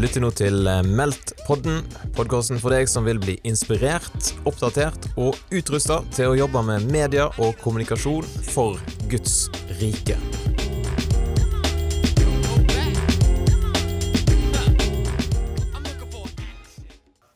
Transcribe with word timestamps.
Du 0.00 0.06
lytter 0.06 0.22
nå 0.24 0.30
til 0.32 0.64
eh, 0.64 0.78
Meldt-podden, 0.96 1.82
podkasten 2.16 2.56
for 2.62 2.72
deg 2.72 2.88
som 2.88 3.04
vil 3.04 3.20
bli 3.20 3.34
inspirert, 3.44 4.30
oppdatert 4.48 5.10
og 5.20 5.36
utrusta 5.52 5.98
til 6.16 6.30
å 6.30 6.38
jobbe 6.38 6.62
med 6.70 6.88
media 6.88 7.28
og 7.36 7.60
kommunikasjon 7.60 8.24
for 8.48 8.80
Guds 9.12 9.50
rike. 9.76 10.16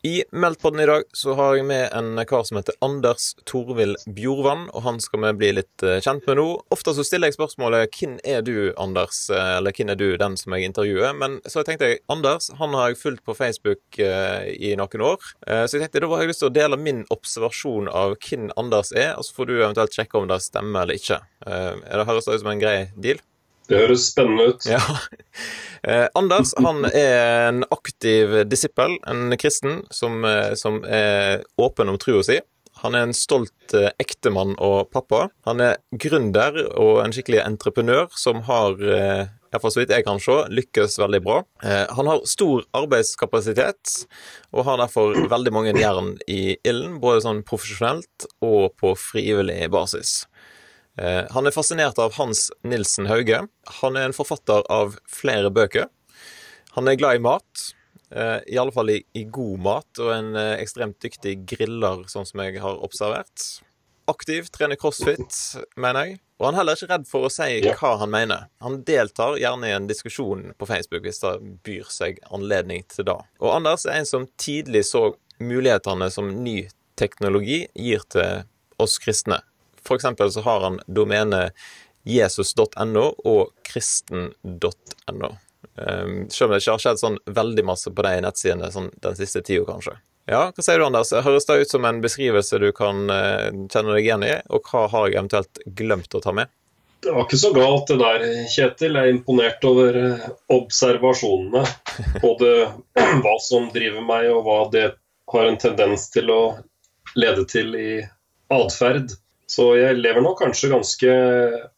I 0.05 0.23
Meldt-podden 0.31 0.79
i 0.79 0.85
dag 0.85 1.03
så 1.17 1.33
har 1.33 1.55
jeg 1.57 1.65
med 1.65 1.87
en 1.97 2.19
kar 2.29 2.43
som 2.45 2.59
heter 2.59 2.75
Anders 2.85 3.31
Torvild 3.49 4.03
Bjorvann, 4.13 4.67
og 4.77 4.83
han 4.85 4.99
skal 5.01 5.23
vi 5.23 5.31
bli 5.39 5.49
litt 5.57 5.81
eh, 5.81 5.97
kjent 5.97 6.27
med 6.29 6.37
nå. 6.37 6.45
Ofte 6.75 6.93
så 6.93 7.01
stiller 7.07 7.31
jeg 7.31 7.39
spørsmålet 7.39 7.89
'Hvem 7.89 8.19
er 8.21 8.43
du, 8.45 8.69
Anders?' 8.77 9.31
eh, 9.33 9.55
eller 9.57 9.73
'Hvem 9.73 9.89
er 9.89 9.97
du, 9.97 10.05
den 10.21 10.37
som 10.37 10.53
jeg 10.53 10.69
intervjuer?' 10.69 11.17
Men 11.17 11.39
så 11.49 11.65
tenkte 11.65 11.89
jeg 11.89 12.03
Anders 12.07 12.51
han 12.59 12.77
har 12.77 12.93
jeg 12.93 13.01
fulgt 13.01 13.25
på 13.25 13.33
Facebook 13.33 13.81
eh, 13.97 14.53
i 14.53 14.75
noen 14.77 15.01
år, 15.09 15.25
eh, 15.47 15.65
så 15.65 15.79
jeg 15.79 15.87
tenkte 15.87 16.05
da 16.05 16.13
har 16.13 16.21
jeg 16.21 16.35
lyst 16.35 16.45
til 16.45 16.53
å 16.53 16.57
dele 16.61 16.77
min 16.77 17.01
observasjon 17.09 17.89
av 17.89 18.13
hvem 18.21 18.51
Anders 18.61 18.93
er, 18.93 19.15
og 19.17 19.25
så 19.25 19.33
får 19.33 19.49
du 19.49 19.55
eventuelt 19.57 19.97
sjekke 19.97 20.21
om 20.21 20.29
det 20.29 20.43
stemmer 20.45 20.85
eller 20.85 21.01
ikke. 21.01 21.17
Eh, 21.47 21.81
det 21.81 22.05
høres 22.05 22.29
ut 22.29 22.45
som 22.45 22.53
en 22.53 22.61
grei 22.61 22.91
deal? 22.93 23.25
Det 23.69 23.79
høres 23.81 24.09
spennende 24.11 24.51
ut. 24.53 24.67
Ja. 24.69 24.81
Eh, 25.85 26.07
Anders 26.17 26.55
han 26.57 26.85
er 26.89 27.51
en 27.51 27.59
aktiv 27.69 28.31
disippel, 28.49 28.95
en 29.05 29.35
kristen, 29.37 29.83
som, 29.93 30.23
eh, 30.25 30.55
som 30.57 30.79
er 30.81 31.43
åpen 31.61 31.91
om 31.91 31.99
trua 32.01 32.23
si. 32.25 32.39
Han 32.81 32.95
er 32.97 33.05
en 33.05 33.13
stolt 33.13 33.75
eh, 33.77 33.91
ektemann 34.01 34.55
og 34.57 34.89
pappa. 34.93 35.27
Han 35.45 35.61
er 35.63 35.77
gründer 35.93 36.57
og 36.73 37.03
en 37.03 37.13
skikkelig 37.15 37.43
entreprenør 37.45 38.09
som 38.17 38.41
har 38.49 38.81
eh, 38.81 39.27
for 39.61 39.71
så 39.71 39.81
vidt 39.81 39.93
jeg 39.95 40.05
kan 40.07 40.19
se, 40.19 40.35
lykkes 40.51 40.97
veldig 40.99 41.21
bra. 41.23 41.39
Eh, 41.63 41.85
han 41.95 42.09
har 42.09 42.23
stor 42.27 42.65
arbeidskapasitet, 42.75 43.93
og 44.51 44.65
har 44.67 44.81
derfor 44.81 45.15
veldig 45.31 45.53
mange 45.55 45.75
jern 45.79 46.15
i 46.27 46.57
ilden, 46.67 46.99
både 47.03 47.23
sånn 47.25 47.43
profesjonelt 47.47 48.27
og 48.45 48.73
på 48.81 48.95
frivillig 48.99 49.69
basis. 49.73 50.25
Eh, 50.97 51.25
Han 51.29 51.47
er 51.47 51.55
fascinert 51.55 51.99
av 51.99 52.15
Hans 52.19 52.49
Nilsen 52.63 53.09
Hauge. 53.11 53.41
Han 53.81 53.97
er 53.99 54.09
en 54.09 54.15
forfatter 54.15 54.63
av 54.71 54.97
flere 55.11 55.51
bøker. 55.51 55.89
Han 56.75 56.87
er 56.87 56.99
glad 56.99 57.15
i 57.19 57.23
mat, 57.23 57.69
eh, 58.11 58.39
i 58.47 58.57
alle 58.59 58.71
fall 58.75 58.89
i, 58.91 59.01
i 59.13 59.23
god 59.23 59.59
mat, 59.59 59.99
og 59.99 60.11
en 60.11 60.35
eh, 60.35 60.57
ekstremt 60.63 60.99
dyktig 61.03 61.37
griller, 61.47 62.05
sånn 62.11 62.27
som 62.27 62.43
jeg 62.43 62.59
har 62.63 62.83
observert. 62.83 63.45
Aktiv, 64.07 64.51
trener 64.53 64.77
crossfit, 64.77 65.33
mener 65.81 66.05
jeg. 66.05 66.19
Og 66.37 66.45
han 66.45 66.53
er 66.53 66.59
heller 66.59 66.77
ikke 66.77 66.91
redd 66.91 67.07
for 67.09 67.25
å 67.25 67.31
si 67.31 67.47
hva 67.63 67.93
han 68.01 68.11
mener. 68.11 68.47
Han 68.61 68.81
deltar 68.85 69.39
gjerne 69.39 69.69
i 69.69 69.73
en 69.73 69.87
diskusjon 69.87 70.49
på 70.59 70.67
Facebook 70.67 71.07
hvis 71.07 71.21
det 71.23 71.31
byr 71.65 71.87
seg 71.89 72.19
anledning 72.35 72.83
til 72.91 73.07
det. 73.07 73.15
Og 73.39 73.53
Anders 73.55 73.87
er 73.87 74.01
en 74.01 74.09
som 74.09 74.27
tidlig 74.37 74.83
så 74.91 75.07
mulighetene 75.39 76.09
som 76.11 76.27
ny 76.43 76.67
teknologi 76.99 77.63
gir 77.73 78.03
til 78.11 78.43
oss 78.83 78.99
kristne. 78.99 79.39
Eksempel 79.93 80.31
så 80.33 80.41
har 80.41 80.65
han 80.65 80.79
domenet 80.87 81.53
jesus.no 82.05 83.05
og 83.25 83.53
kristen.no. 83.65 85.31
Um, 85.75 86.29
selv 86.29 86.49
om 86.49 86.53
det 86.53 86.61
ikke 86.61 86.75
har 86.75 86.83
skjedd 86.83 87.01
sånn 87.01 87.17
veldig 87.25 87.65
masse 87.67 87.91
på 87.91 88.05
de 88.05 88.17
nettsidene 88.23 88.69
sånn 88.71 88.91
den 89.03 89.17
siste 89.17 89.41
tida, 89.45 89.65
kanskje. 89.67 89.97
Ja, 90.25 90.47
hva 90.55 90.63
sier 90.65 90.81
du, 90.81 90.87
Anders? 90.87 91.11
Høres 91.13 91.45
det 91.45 91.59
ut 91.61 91.73
som 91.73 91.85
en 91.85 92.01
beskrivelse 92.01 92.57
du 92.61 92.71
kan 92.73 93.09
eh, 93.13 93.49
kjenne 93.69 93.93
deg 93.93 94.05
igjen 94.07 94.25
i? 94.25 94.35
Og 94.49 94.65
hva 94.71 94.87
har 94.89 95.09
jeg 95.09 95.19
eventuelt 95.19 95.61
glemt 95.77 96.17
å 96.17 96.21
ta 96.23 96.33
med? 96.33 96.49
Det 97.05 97.13
var 97.13 97.27
ikke 97.27 97.37
så 97.37 97.51
galt 97.53 97.91
det 97.91 97.99
der, 98.01 98.23
Kjetil. 98.49 98.95
Jeg 98.97 99.11
er 99.11 99.13
imponert 99.13 99.67
over 99.69 99.99
eh, 99.99 100.23
observasjonene. 100.55 101.61
Både 102.25 102.55
hva 102.95 103.35
som 103.43 103.69
driver 103.75 104.01
meg, 104.07 104.31
og 104.33 104.47
hva 104.47 104.59
det 104.73 104.87
har 105.29 105.51
en 105.51 105.61
tendens 105.61 106.07
til 106.13 106.33
å 106.33 106.41
lede 107.13 107.45
til 107.51 107.75
i 107.77 107.91
atferd. 108.53 109.13
Så 109.49 109.75
jeg 109.77 109.99
lever 110.01 110.23
nok 110.25 110.39
kanskje 110.41 110.71
ganske 110.71 111.15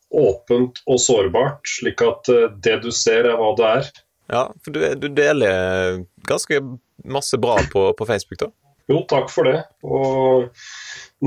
åpent 0.07 0.81
og 0.88 1.00
sårbart, 1.03 1.67
slik 1.67 2.01
at 2.05 2.29
eh, 2.31 2.50
det 2.63 2.78
du 2.85 2.91
ser, 2.95 3.28
er 3.28 3.39
hva 3.39 3.51
det 3.57 3.72
er. 3.79 3.89
Ja, 4.31 4.44
for 4.63 4.75
du, 4.75 4.83
du 5.00 5.07
deler 5.16 6.03
ganske 6.27 6.61
masse 7.07 7.39
bra 7.39 7.57
på, 7.72 7.89
på 7.97 8.07
Facebook, 8.07 8.39
da. 8.39 8.51
Jo, 8.88 9.01
takk 9.07 9.31
for 9.31 9.47
det. 9.47 9.61
Og 9.83 10.47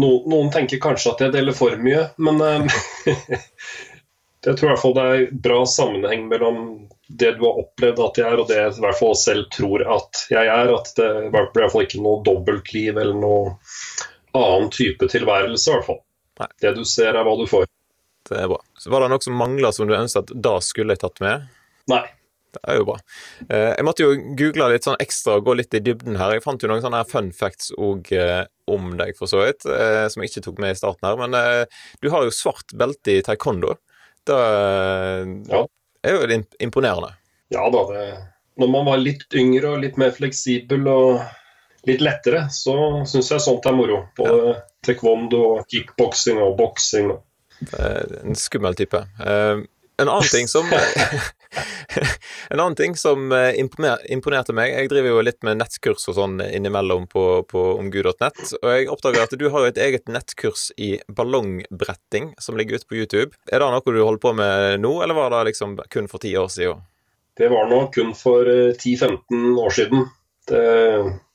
no, 0.01 0.11
noen 0.29 0.49
tenker 0.53 0.81
kanskje 0.81 1.13
at 1.13 1.25
jeg 1.27 1.35
deler 1.37 1.57
for 1.57 1.77
mye, 1.81 2.07
men 2.21 2.41
eh, 2.45 2.79
jeg 4.47 4.55
tror 4.55 4.67
i 4.67 4.73
hvert 4.73 4.83
fall 4.85 4.97
det 4.97 5.07
er 5.11 5.27
bra 5.49 5.61
sammenheng 5.69 6.25
mellom 6.31 6.63
det 7.11 7.35
du 7.37 7.45
har 7.45 7.65
opplevd 7.65 8.01
at 8.05 8.21
jeg 8.23 8.33
er, 8.33 8.41
og 8.41 8.49
det 8.49 8.61
jeg 8.61 8.77
i 8.79 8.85
hvert 8.87 9.01
fall 9.01 9.17
selv 9.19 9.49
tror 9.53 9.85
at 9.99 10.25
jeg 10.33 10.47
er. 10.47 10.73
At 10.73 10.93
det 10.97 11.11
blir 11.33 11.51
i 11.51 11.65
hvert 11.65 11.75
fall 11.75 11.89
ikke 11.89 12.05
noe 12.05 12.23
dobbeltliv 12.25 13.01
eller 13.01 13.19
noe 13.19 13.57
annen 14.37 14.71
type 14.73 15.09
tilværelse, 15.11 15.69
i 15.69 15.75
hvert 15.75 15.89
fall. 15.89 16.01
Nei. 16.41 16.49
Det 16.63 16.73
du 16.79 16.85
ser, 16.89 17.13
er 17.15 17.27
hva 17.27 17.37
du 17.39 17.45
får. 17.51 17.67
Det 18.31 18.39
er 18.39 18.49
bra. 18.53 18.59
Så 18.81 18.91
var 18.93 19.05
det 19.05 19.11
noe 19.13 19.23
som 19.25 19.37
mangla 19.37 19.71
som 19.77 19.89
du 19.89 19.95
ønsket 19.97 20.31
at 20.31 20.41
da 20.45 20.57
skulle 20.65 20.95
jeg 20.97 21.03
tatt 21.05 21.21
med? 21.25 21.47
Nei. 21.93 22.03
Det 22.51 22.61
er 22.67 22.81
jo 22.81 22.87
bra. 22.89 22.97
Eh, 23.47 23.77
Jeg 23.79 23.85
måtte 23.87 24.03
jo 24.03 24.15
google 24.39 24.73
litt 24.73 24.83
sånn 24.87 24.99
ekstra 24.99 25.37
og 25.39 25.45
gå 25.47 25.55
litt 25.61 25.75
i 25.79 25.83
dybden 25.87 26.17
her. 26.19 26.33
Jeg 26.35 26.43
fant 26.43 26.63
jo 26.65 26.71
noen 26.71 26.83
sånne 26.83 27.05
fun 27.07 27.29
facts 27.37 27.71
og, 27.79 28.11
eh, 28.13 28.43
om 28.67 28.97
deg, 28.99 29.13
for 29.19 29.31
så 29.31 29.45
vidt, 29.45 29.67
eh, 29.71 30.09
som 30.11 30.23
jeg 30.23 30.33
ikke 30.33 30.43
tok 30.49 30.59
med 30.59 30.75
i 30.75 30.79
starten 30.81 31.07
her. 31.07 31.17
Men 31.21 31.67
du 32.03 32.11
har 32.11 32.25
jo 32.27 32.35
svart 32.35 32.75
belte 32.75 33.19
i 33.19 33.23
taekwondo. 33.23 33.77
Det 34.27 34.41
Ja. 35.49 35.65
er 36.05 36.13
jo 36.19 36.45
imponerende. 36.61 37.15
Ja 37.51 37.69
da, 37.71 37.85
det 37.93 38.19
Når 38.59 38.69
man 38.71 38.85
var 38.85 38.99
litt 38.99 39.31
yngre 39.33 39.73
og 39.75 39.81
litt 39.81 39.97
mer 39.97 40.11
fleksibel 40.11 40.87
og 40.89 41.23
litt 41.87 42.01
lettere, 42.01 42.49
så 42.51 42.75
syns 43.07 43.31
jeg 43.31 43.41
sånt 43.41 43.65
er 43.65 43.73
moro. 43.73 44.09
Både 44.19 44.63
taekwondo 44.87 45.61
kickboksing 45.71 46.41
og 46.43 46.57
boksing. 46.61 47.13
En 47.77 48.39
skummel 48.39 48.75
type. 48.79 49.05
Eh, 49.21 49.61
En 50.01 50.09
annen 50.09 50.29
ting 50.33 50.49
som 50.49 50.65
En 52.51 52.61
annen 52.61 52.77
ting 52.77 52.97
som 52.97 53.33
eh, 53.37 53.51
imponerte 54.09 54.55
meg 54.57 54.73
Jeg 54.73 54.89
driver 54.89 55.11
jo 55.13 55.25
litt 55.27 55.43
med 55.45 55.59
nettkurs 55.61 56.07
og 56.09 56.17
sånn 56.17 56.39
innimellom 56.47 57.05
på, 57.11 57.25
på 57.51 57.65
omgud.nett, 57.77 58.41
og 58.63 58.69
jeg 58.71 58.89
oppdager 58.93 59.27
at 59.27 59.37
du 59.37 59.49
har 59.53 59.67
et 59.69 59.81
eget 59.83 60.09
nettkurs 60.09 60.71
i 60.81 60.95
ballongbretting 61.09 62.33
som 62.41 62.57
ligger 62.57 62.81
ute 62.81 62.89
på 62.89 63.01
YouTube. 63.03 63.37
Er 63.51 63.61
det 63.61 63.71
noe 63.75 63.85
du 63.85 64.01
holder 64.01 64.23
på 64.23 64.33
med 64.39 64.81
nå, 64.81 64.95
eller 65.05 65.19
var 65.19 65.35
det 65.35 65.51
liksom 65.51 65.77
kun 65.93 66.09
for 66.09 66.23
ti 66.23 66.33
år 66.39 66.49
siden? 66.55 66.81
Det 67.37 67.49
var 67.53 67.69
nå 67.71 67.83
kun 67.95 68.15
for 68.17 68.49
eh, 68.49 68.73
10-15 68.73 69.59
år 69.61 69.77
siden. 69.77 70.07
Det 70.49 70.65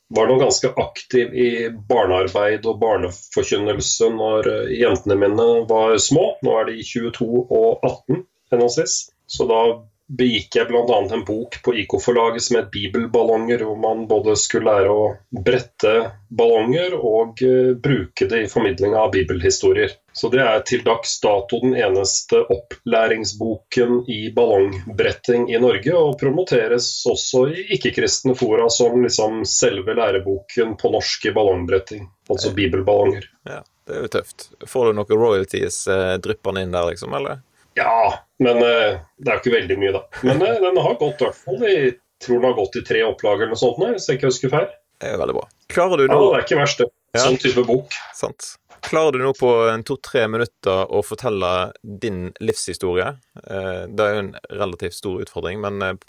var 0.08 0.28
nå 0.28 0.38
ganske 0.40 0.70
aktiv 0.78 1.34
i 1.34 1.50
barnearbeid 1.90 2.66
og 2.70 2.80
barneforkynnelse 2.84 4.10
når 4.14 4.50
eh, 4.52 4.74
jentene 4.82 5.18
mine 5.20 5.48
var 5.70 5.98
små. 6.02 6.36
Nå 6.46 6.56
er 6.60 6.70
de 6.70 6.86
22 6.86 7.28
og 7.44 7.86
18 7.86 8.24
henholdsvis. 8.54 8.98
Så 9.26 9.48
da 9.50 9.62
begikk 10.08 10.56
jeg 10.56 10.68
bl.a. 10.70 10.98
en 11.14 11.24
bok 11.26 11.58
på 11.66 11.74
IK-forlaget 11.82 12.44
som 12.44 12.60
het 12.60 12.72
Bibelballonger, 12.72 13.64
hvor 13.66 13.78
man 13.82 14.06
både 14.08 14.36
skulle 14.38 14.70
lære 14.70 14.92
å 14.94 15.06
brette 15.46 15.94
ballonger 16.30 16.94
og 16.98 17.42
eh, 17.46 17.74
bruke 17.74 18.28
det 18.30 18.44
i 18.44 18.50
formidlinga 18.52 19.02
av 19.02 19.14
bibelhistorier. 19.16 19.96
Så 20.14 20.30
det 20.32 20.44
er 20.46 20.62
til 20.68 20.84
dags 20.86 21.18
dato 21.24 21.60
den 21.64 21.74
eneste 21.76 22.44
opplæringsboken 22.44 24.06
i 24.12 24.20
ballongbretting 24.36 25.50
i 25.52 25.60
Norge, 25.60 25.96
og 25.98 26.20
promoteres 26.22 26.88
også 27.10 27.48
i 27.52 27.66
ikke-kristne 27.76 28.38
fora 28.38 28.70
som 28.72 29.02
liksom 29.04 29.42
selve 29.50 29.98
læreboken 29.98 30.78
på 30.80 30.94
norsk 30.94 31.32
i 31.32 31.34
ballongbretting, 31.36 32.06
altså 32.30 32.54
bibelballonger. 32.56 33.28
Ja, 33.50 33.64
det 33.90 33.98
er 33.98 34.06
jo 34.06 34.14
tøft. 34.20 34.48
Får 34.70 34.92
du 34.92 35.02
noen 35.02 35.20
royalties 35.20 35.82
eh, 35.90 36.16
dryppende 36.22 36.64
inn 36.64 36.78
der, 36.78 36.94
liksom, 36.94 37.18
eller? 37.18 37.42
Ja, 37.76 38.26
men 38.40 38.62
uh, 38.64 38.98
det 39.20 39.30
er 39.30 39.38
jo 39.38 39.44
ikke 39.44 39.56
veldig 39.58 39.78
mye, 39.82 39.94
da. 39.96 40.04
Men 40.24 40.42
uh, 40.44 40.58
den 40.64 40.82
har 40.82 40.98
gått 41.00 41.22
i 41.22 41.28
hvert 41.28 41.40
fall 41.40 41.64
i 41.68 41.78
tror 42.24 42.40
den 42.40 42.50
har 42.50 42.58
gått 42.58 42.76
i 42.76 42.84
tre 42.88 43.04
opplag 43.04 43.42
eller 43.42 43.54
noe 43.54 43.60
sånt, 43.60 43.80
nå, 43.82 43.92
hvis 43.96 44.08
jeg 44.10 44.20
ikke 44.20 44.32
husker 44.32 44.54
feil. 44.54 44.70
Det 45.02 45.10
er 45.12 45.18
veldig 45.20 45.36
bra. 45.36 45.48
Klarer 45.72 46.00
du 46.00 46.06
nå 46.08 46.16
Ja, 46.16 46.28
det 46.30 46.38
er 46.38 46.46
ikke 46.46 46.60
verst, 46.62 46.80
det. 46.82 46.88
Ja. 47.16 47.24
Sånn 47.26 47.40
type 47.42 47.66
bok. 47.68 47.98
Sant. 48.16 48.54
Klarer 48.86 49.18
du 49.18 49.26
nå 49.26 49.32
på 49.36 49.50
to-tre 49.88 50.26
minutter 50.32 50.92
å 50.94 51.02
fortelle 51.04 51.52
din 51.84 52.30
livshistorie? 52.44 53.16
Eh, 53.42 53.84
Det 53.90 54.06
er 54.06 54.14
jo 54.14 54.24
en 54.24 54.32
relativt 54.52 54.98
stor 55.00 55.24
utfordring, 55.24 55.60
men 55.64 56.00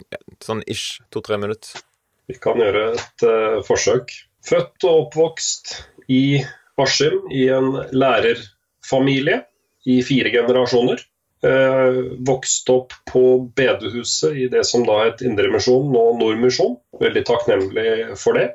sånn 0.43 0.63
ish 0.67 1.01
to-tre 1.11 1.39
minutter. 1.41 1.81
Vi 2.27 2.35
kan 2.43 2.59
gjøre 2.59 2.91
et 2.93 3.23
uh, 3.23 3.59
forsøk. 3.67 4.11
Født 4.47 4.83
og 4.87 5.07
oppvokst 5.07 5.77
i 6.11 6.39
Askim, 6.79 7.23
i 7.31 7.47
en 7.51 7.71
lærerfamilie 7.95 9.41
i 9.87 10.01
fire 10.05 10.31
generasjoner. 10.31 11.01
Eh, 11.43 11.97
vokste 12.27 12.71
opp 12.71 12.93
på 13.11 13.51
bedehuset 13.55 14.35
i 14.35 14.47
det 14.47 14.63
som 14.65 14.85
da 14.87 15.03
het 15.05 15.21
Indremisjon, 15.21 15.91
nå 15.93 16.05
Nordmisjon. 16.17 16.77
Veldig 16.99 17.23
takknemlig 17.27 17.91
for 18.17 18.39
det. 18.39 18.47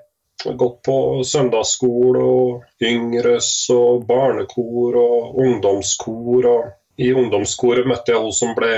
Gått 0.42 0.80
på 0.86 0.96
søndagsskole 1.26 2.22
og 2.26 2.82
yngres 2.82 3.52
og 3.70 4.06
barnekor 4.08 4.98
og 4.98 5.38
ungdomskor. 5.44 6.48
Og 6.50 6.72
I 6.98 7.12
ungdomskoret 7.14 7.86
møtte 7.86 8.16
jeg 8.16 8.24
hun 8.24 8.34
som 8.34 8.56
ble 8.58 8.72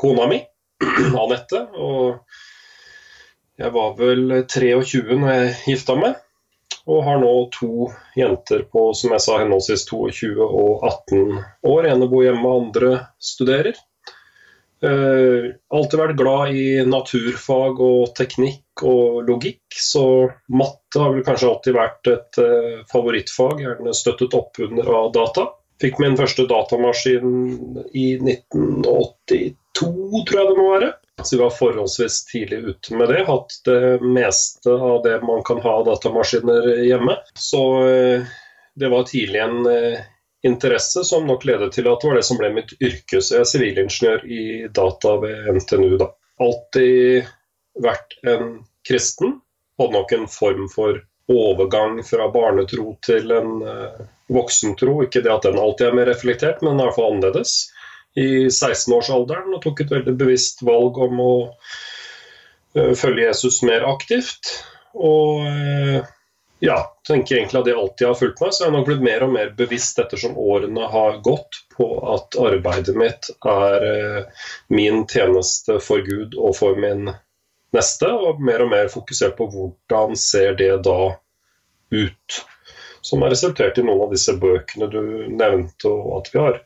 kona 0.00 0.24
mi, 0.30 0.40
Anette. 1.24 1.66
og 1.76 2.24
Jeg 3.60 3.76
var 3.76 3.92
vel 4.00 4.40
23 4.48 5.20
når 5.20 5.34
jeg 5.34 5.54
gifta 5.66 5.98
meg, 6.00 6.16
og 6.90 7.04
har 7.06 7.20
nå 7.22 7.34
to 7.54 7.90
jenter 8.18 8.64
på 8.72 8.88
som 8.98 9.14
jeg 9.14 9.22
sa, 9.22 9.38
henholdsvis 9.42 9.86
22 9.90 10.32
og 10.46 10.82
18 10.88 11.38
år. 11.70 11.86
Ene 11.92 12.08
bor 12.10 12.26
hjemme, 12.26 12.56
andre 12.64 12.90
studerer. 13.22 13.78
Uh, 14.80 15.52
alltid 15.76 16.00
vært 16.00 16.16
glad 16.16 16.56
i 16.56 16.80
naturfag 16.88 17.82
og 17.84 18.14
teknikk 18.16 18.80
og 18.88 19.26
logikk, 19.28 19.76
så 19.76 20.04
matte 20.48 21.02
har 21.02 21.12
vel 21.12 21.24
kanskje 21.26 21.50
alltid 21.50 21.76
vært 21.76 22.10
et 22.14 22.40
uh, 22.40 22.80
favorittfag. 22.90 23.60
Gjerne 23.60 23.96
støttet 23.96 24.36
opp 24.38 24.62
under 24.64 24.94
av 25.02 25.10
data. 25.14 25.50
Fikk 25.80 26.00
min 26.00 26.16
første 26.16 26.44
datamaskin 26.48 27.84
i 27.96 28.08
1982, 29.78 30.24
tror 30.28 30.40
jeg 30.40 30.50
det 30.50 30.58
må 30.58 30.68
være. 30.74 30.92
Så 31.22 31.36
vi 31.36 31.42
var 31.42 31.50
forholdsvis 31.50 32.24
tidlig 32.24 32.58
ute 32.58 32.94
med 32.96 33.08
det. 33.08 33.24
Hatt 33.28 33.56
det 33.64 34.00
meste 34.00 34.70
av 34.72 35.02
det 35.04 35.18
man 35.22 35.42
kan 35.44 35.60
ha 35.60 35.74
av 35.80 35.84
datamaskiner 35.88 36.70
hjemme. 36.86 37.16
Så 37.38 37.62
eh, 37.88 38.30
det 38.74 38.88
var 38.88 39.08
tidlig 39.08 39.42
en 39.42 39.66
eh, 39.66 40.00
interesse 40.42 41.04
som 41.04 41.26
nok 41.28 41.44
ledet 41.44 41.72
til 41.76 41.88
at 41.90 42.00
det 42.00 42.08
var 42.08 42.16
det 42.16 42.24
som 42.28 42.40
ble 42.40 42.52
mitt 42.56 42.72
yrke. 42.80 43.20
Så 43.20 43.36
jeg 43.36 43.44
er 43.44 43.52
sivilingeniør 43.52 44.24
i 44.24 44.44
data 44.72 45.16
ved 45.20 45.52
NTNU, 45.58 45.94
da. 46.00 46.10
Alltid 46.40 47.28
vært 47.84 48.16
en 48.28 48.54
kristen. 48.88 49.38
Hadde 49.80 49.96
nok 49.96 50.12
en 50.16 50.28
form 50.28 50.68
for 50.72 51.02
overgang 51.30 52.00
fra 52.04 52.26
barnetro 52.32 52.96
til 53.06 53.30
en 53.30 53.60
uh, 53.62 54.00
voksentro. 54.32 54.96
Ikke 55.04 55.22
det 55.24 55.30
at 55.32 55.46
den 55.46 55.60
alltid 55.60 55.90
er 55.90 55.98
mer 56.00 56.08
reflektert, 56.10 56.64
men 56.64 56.80
i 56.80 56.86
hvert 56.86 56.96
fall 56.96 57.12
annerledes 57.12 57.54
i 58.18 58.48
16-årsalderen 58.48 59.54
og 59.54 59.62
tok 59.64 59.84
et 59.84 59.92
veldig 59.94 60.16
bevisst 60.18 60.64
valg 60.66 60.98
om 60.98 61.20
å 61.22 61.34
uh, 61.50 62.94
følge 62.98 63.28
Jesus 63.28 63.60
mer 63.66 63.86
aktivt. 63.86 64.54
Og 64.98 65.46
uh, 65.46 66.00
ja, 66.60 66.78
tenker 67.06 67.38
egentlig 67.38 67.60
at 67.60 67.68
det 67.70 67.76
alltid 67.78 68.06
har 68.08 68.18
fulgt 68.18 68.42
meg, 68.42 68.52
så 68.52 68.64
jeg 68.64 68.70
har 68.70 68.76
nok 68.76 68.88
blitt 68.90 69.06
mer 69.06 69.24
og 69.24 69.32
mer 69.36 69.54
bevisst 69.56 70.02
ettersom 70.02 70.36
årene 70.40 70.90
har 70.92 71.20
gått 71.24 71.62
på 71.76 71.88
at 72.14 72.36
arbeidet 72.40 72.96
mitt 72.98 73.30
er 73.48 73.86
uh, 73.86 74.46
min 74.68 75.04
tjeneste 75.08 75.78
for 75.84 76.04
Gud 76.04 76.36
og 76.36 76.56
for 76.58 76.78
min 76.80 77.12
neste, 77.76 78.10
og 78.10 78.42
mer 78.42 78.64
og 78.64 78.72
mer 78.72 78.90
fokusert 78.92 79.36
på 79.38 79.46
hvordan 79.52 80.16
ser 80.18 80.56
det 80.58 80.72
da 80.86 81.14
ut. 81.90 82.40
Som 83.00 83.22
har 83.24 83.32
resultert 83.32 83.78
i 83.80 83.84
noen 83.86 84.04
av 84.04 84.12
disse 84.12 84.34
bøkene 84.36 84.90
du 84.92 85.00
nevnte, 85.32 85.88
og 85.88 86.18
at 86.18 86.34
vi 86.34 86.42
har 86.42 86.58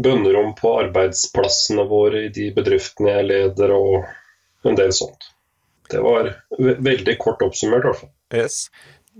bønnerom 0.00 0.54
på 0.58 0.72
arbeidsplassene 0.86 1.84
våre, 1.90 2.26
i 2.26 2.32
de 2.32 2.48
bedriftene 2.56 3.18
jeg 3.18 3.28
leder, 3.28 3.74
og 3.76 4.68
en 4.68 4.78
del 4.78 4.92
sånt. 4.96 5.28
Det 5.92 6.00
var 6.00 6.30
veldig 6.58 7.18
kort 7.20 7.42
oppsummert, 7.44 7.84
i 7.84 7.90
hvert 7.90 8.02
fall. 8.04 8.12
Yes. 8.32 8.66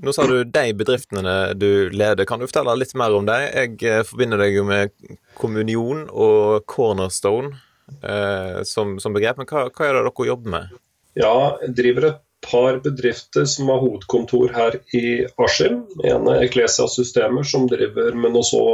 Nå 0.00 0.12
sa 0.16 0.24
du 0.24 0.38
de 0.48 0.62
bedriftene 0.72 1.52
du 1.58 1.90
leder. 1.92 2.24
Kan 2.28 2.40
du 2.40 2.46
fortelle 2.48 2.78
litt 2.80 2.94
mer 2.96 3.12
om 3.12 3.26
dem? 3.28 3.44
Jeg 3.44 3.76
eh, 3.84 4.04
forbinder 4.08 4.40
deg 4.40 4.56
jo 4.56 4.64
med 4.64 4.94
kommunion 5.36 6.06
og 6.08 6.64
cornerstone 6.70 7.52
eh, 8.00 8.62
som, 8.68 8.96
som, 9.02 9.12
begrep. 9.12 9.42
Men 9.42 9.50
hva, 9.50 9.66
hva, 9.68 9.88
er 9.88 9.98
det 9.98 10.06
dere 10.08 10.28
jobber 10.30 10.54
med? 10.54 10.78
Ja, 11.20 11.34
jeg 11.60 11.76
driver 11.76 12.08
et 12.08 12.22
par 12.50 12.78
bedrifter 12.84 13.44
som 13.48 13.68
har 13.72 13.82
hovedkontor 13.82 14.52
her 14.56 14.78
i 14.96 15.26
Askim. 15.40 15.82
ene 16.04 16.38
Eklesia 16.44 16.88
Systemer, 16.90 17.46
som 17.46 17.68
driver 17.70 18.16
med 18.18 18.34
noe 18.34 18.46
så 18.46 18.64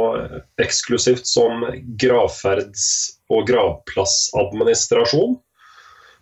eksklusivt 0.61 1.27
som 1.29 1.65
gravferds- 2.01 3.19
og 3.29 3.45
gravplassadministrasjon. 3.49 5.37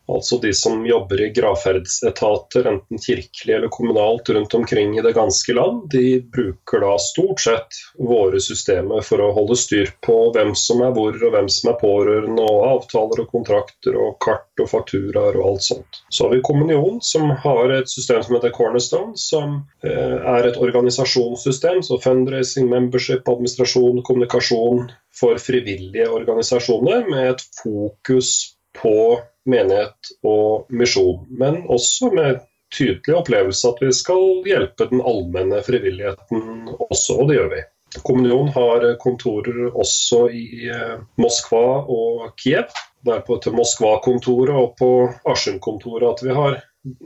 Altså 0.07 0.37
de 0.39 0.53
som 0.55 0.85
jobber 0.87 1.21
i 1.21 1.29
gravferdsetater, 1.35 2.67
enten 2.71 3.01
kirkelig 3.01 3.55
eller 3.55 3.67
kommunalt 3.67 4.29
rundt 4.29 4.53
omkring 4.53 4.95
i 4.97 5.01
det 5.03 5.11
ganske 5.17 5.53
land, 5.53 5.89
de 5.91 6.21
bruker 6.21 6.79
da 6.83 6.93
stort 7.01 7.43
sett 7.43 7.79
våre 7.99 8.39
systemer 8.39 9.03
for 9.03 9.23
å 9.23 9.33
holde 9.35 9.57
styr 9.59 9.91
på 10.05 10.15
hvem 10.35 10.53
som 10.55 10.83
er 10.85 10.95
hvor, 10.95 11.17
og 11.17 11.35
hvem 11.35 11.49
som 11.51 11.73
er 11.73 11.79
pårørende, 11.81 12.47
og 12.47 12.65
avtaler 12.69 13.25
og 13.25 13.31
kontrakter 13.35 13.99
og 13.99 14.15
kart 14.23 14.63
og 14.63 14.71
fakturaer 14.71 15.35
og 15.41 15.51
alt 15.51 15.67
sånt. 15.67 16.01
Så 16.09 16.27
har 16.27 16.35
vi 16.37 16.43
Kommunion, 16.47 17.01
som 17.03 17.33
har 17.43 17.75
et 17.75 17.91
system 17.91 18.23
som 18.23 18.37
heter 18.37 18.55
Cornerstone, 18.55 19.17
som 19.19 19.59
eh, 19.83 20.17
er 20.37 20.47
et 20.47 20.61
organisasjonssystem, 20.61 21.83
så 21.83 21.99
fundraising, 21.99 22.69
membership, 22.71 23.27
administrasjon, 23.27 24.05
kommunikasjon 24.07 24.87
for 25.17 25.39
frivillige 25.41 26.07
organisasjoner, 26.13 27.09
med 27.11 27.33
et 27.35 27.43
fokus 27.59 28.56
på 28.81 28.93
menighet 29.47 30.11
og 30.27 30.67
misjon, 30.73 31.25
men 31.29 31.63
også 31.71 32.11
med 32.13 32.43
tydelig 32.73 33.15
opplevelse 33.15 33.71
at 33.71 33.81
vi 33.81 33.93
skal 33.95 34.43
hjelpe 34.47 34.89
den 34.91 35.01
allmenne 35.01 35.61
frivilligheten 35.63 36.71
også, 36.89 37.21
og 37.21 37.29
det 37.29 37.39
gjør 37.39 37.51
vi. 37.55 37.63
Kommunion 38.03 38.49
har 38.51 38.83
kontorer 38.99 39.69
også 39.71 40.25
i 40.35 40.67
eh, 40.67 40.97
Moskva 41.21 41.85
og 41.87 42.33
Kiev. 42.39 42.73
Det 43.07 43.13
er 43.15 43.23
på 43.23 43.37
Moskva-kontoret 43.55 44.51
og 44.51 44.73
på 44.79 44.89
Askim-kontoret 45.31 46.17
at 46.17 46.25
vi 46.25 46.35
har 46.35 46.57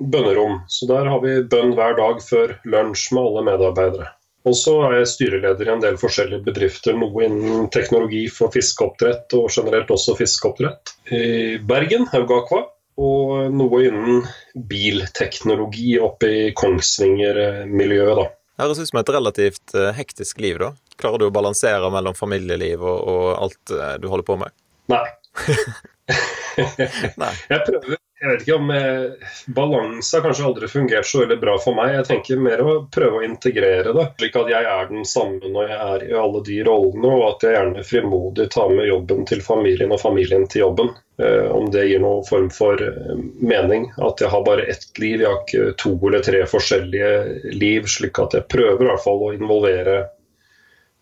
bønnerom. 0.01 0.63
Så 0.67 0.89
der 0.89 1.05
har 1.11 1.21
vi 1.21 1.37
bønn 1.51 1.75
hver 1.77 1.93
dag 1.99 2.23
før 2.25 2.57
lunsj 2.65 3.11
med 3.13 3.23
alle 3.27 3.45
medarbeidere. 3.51 4.09
Og 4.47 4.55
så 4.57 4.73
er 4.87 4.97
jeg 4.99 5.09
styreleder 5.11 5.69
i 5.69 5.73
en 5.75 5.83
del 5.83 5.97
forskjellige 6.01 6.45
bedrifter, 6.47 6.95
noe 6.97 7.25
innen 7.27 7.67
teknologi 7.73 8.23
for 8.33 8.53
fiskeoppdrett 8.53 9.33
og 9.37 9.51
generelt 9.53 9.91
også 9.93 10.15
fiskeoppdrett. 10.17 10.95
I 11.13 11.59
Bergen, 11.61 12.07
Haugakva, 12.09 12.63
og 13.01 13.53
noe 13.53 13.83
innen 13.85 14.25
bilteknologi 14.69 15.93
oppe 16.01 16.31
i 16.31 16.43
Kongsvinger-miljøet, 16.57 18.15
da. 18.17 18.27
Høres 18.61 18.81
ut 18.81 18.91
som 18.91 19.01
et 19.01 19.13
relativt 19.13 19.73
eh, 19.77 19.93
hektisk 19.97 20.41
liv, 20.43 20.59
da. 20.61 20.73
Klarer 21.01 21.21
du 21.21 21.29
å 21.29 21.33
balansere 21.33 21.89
mellom 21.93 22.17
familieliv 22.17 22.81
og, 22.81 22.99
og 23.09 23.29
alt 23.37 23.73
eh, 23.77 23.95
du 24.01 24.09
holder 24.11 24.27
på 24.27 24.37
med? 24.41 24.53
Nei. 24.91 25.05
Nei. 27.21 27.33
Jeg 27.49 27.63
prøver 27.65 28.01
jeg 28.21 28.29
vet 28.29 28.43
ikke 28.43 28.57
om 28.59 28.71
eh, 28.75 29.29
Balanse 29.49 30.17
har 30.17 30.23
kanskje 30.27 30.45
aldri 30.45 30.67
fungert 30.69 31.07
så 31.09 31.23
veldig 31.23 31.37
bra 31.41 31.55
for 31.61 31.73
meg. 31.77 31.95
Jeg 31.95 32.07
tenker 32.11 32.43
mer 32.45 32.61
å 32.61 32.73
prøve 32.93 33.17
å 33.17 33.23
integrere 33.25 33.95
det, 33.97 34.03
slik 34.19 34.35
at 34.37 34.51
jeg 34.51 34.67
er 34.69 34.89
den 34.91 35.07
samme 35.09 35.49
når 35.49 35.71
jeg 35.71 35.79
er 35.85 36.03
i 36.05 36.17
alle 36.21 36.41
de 36.45 36.59
rollene, 36.67 37.13
og 37.17 37.23
at 37.31 37.45
jeg 37.47 37.55
gjerne 37.57 37.85
frimodig 37.87 38.45
tar 38.53 38.69
med 38.77 38.91
jobben 38.91 39.25
til 39.31 39.41
familien 39.41 39.95
og 39.95 40.03
familien 40.03 40.45
til 40.53 40.67
jobben. 40.67 40.91
Eh, 41.17 41.47
om 41.51 41.71
det 41.73 41.87
gir 41.89 42.03
noen 42.03 42.21
form 42.27 42.51
for 42.53 42.81
eh, 42.81 43.23
mening. 43.41 43.89
At 43.97 44.21
jeg 44.21 44.29
har 44.29 44.45
bare 44.45 44.67
ett 44.69 44.85
liv, 45.01 45.23
jeg 45.23 45.29
har 45.29 45.41
ikke 45.41 45.73
to 45.81 45.95
eller 45.97 46.21
tre 46.25 46.43
forskjellige 46.49 47.55
liv. 47.57 47.89
Slik 47.89 48.21
at 48.21 48.37
jeg 48.37 48.49
prøver 48.53 48.85
i 48.85 48.91
hvert 48.91 49.03
fall 49.03 49.25
å 49.25 49.31
involvere 49.33 49.97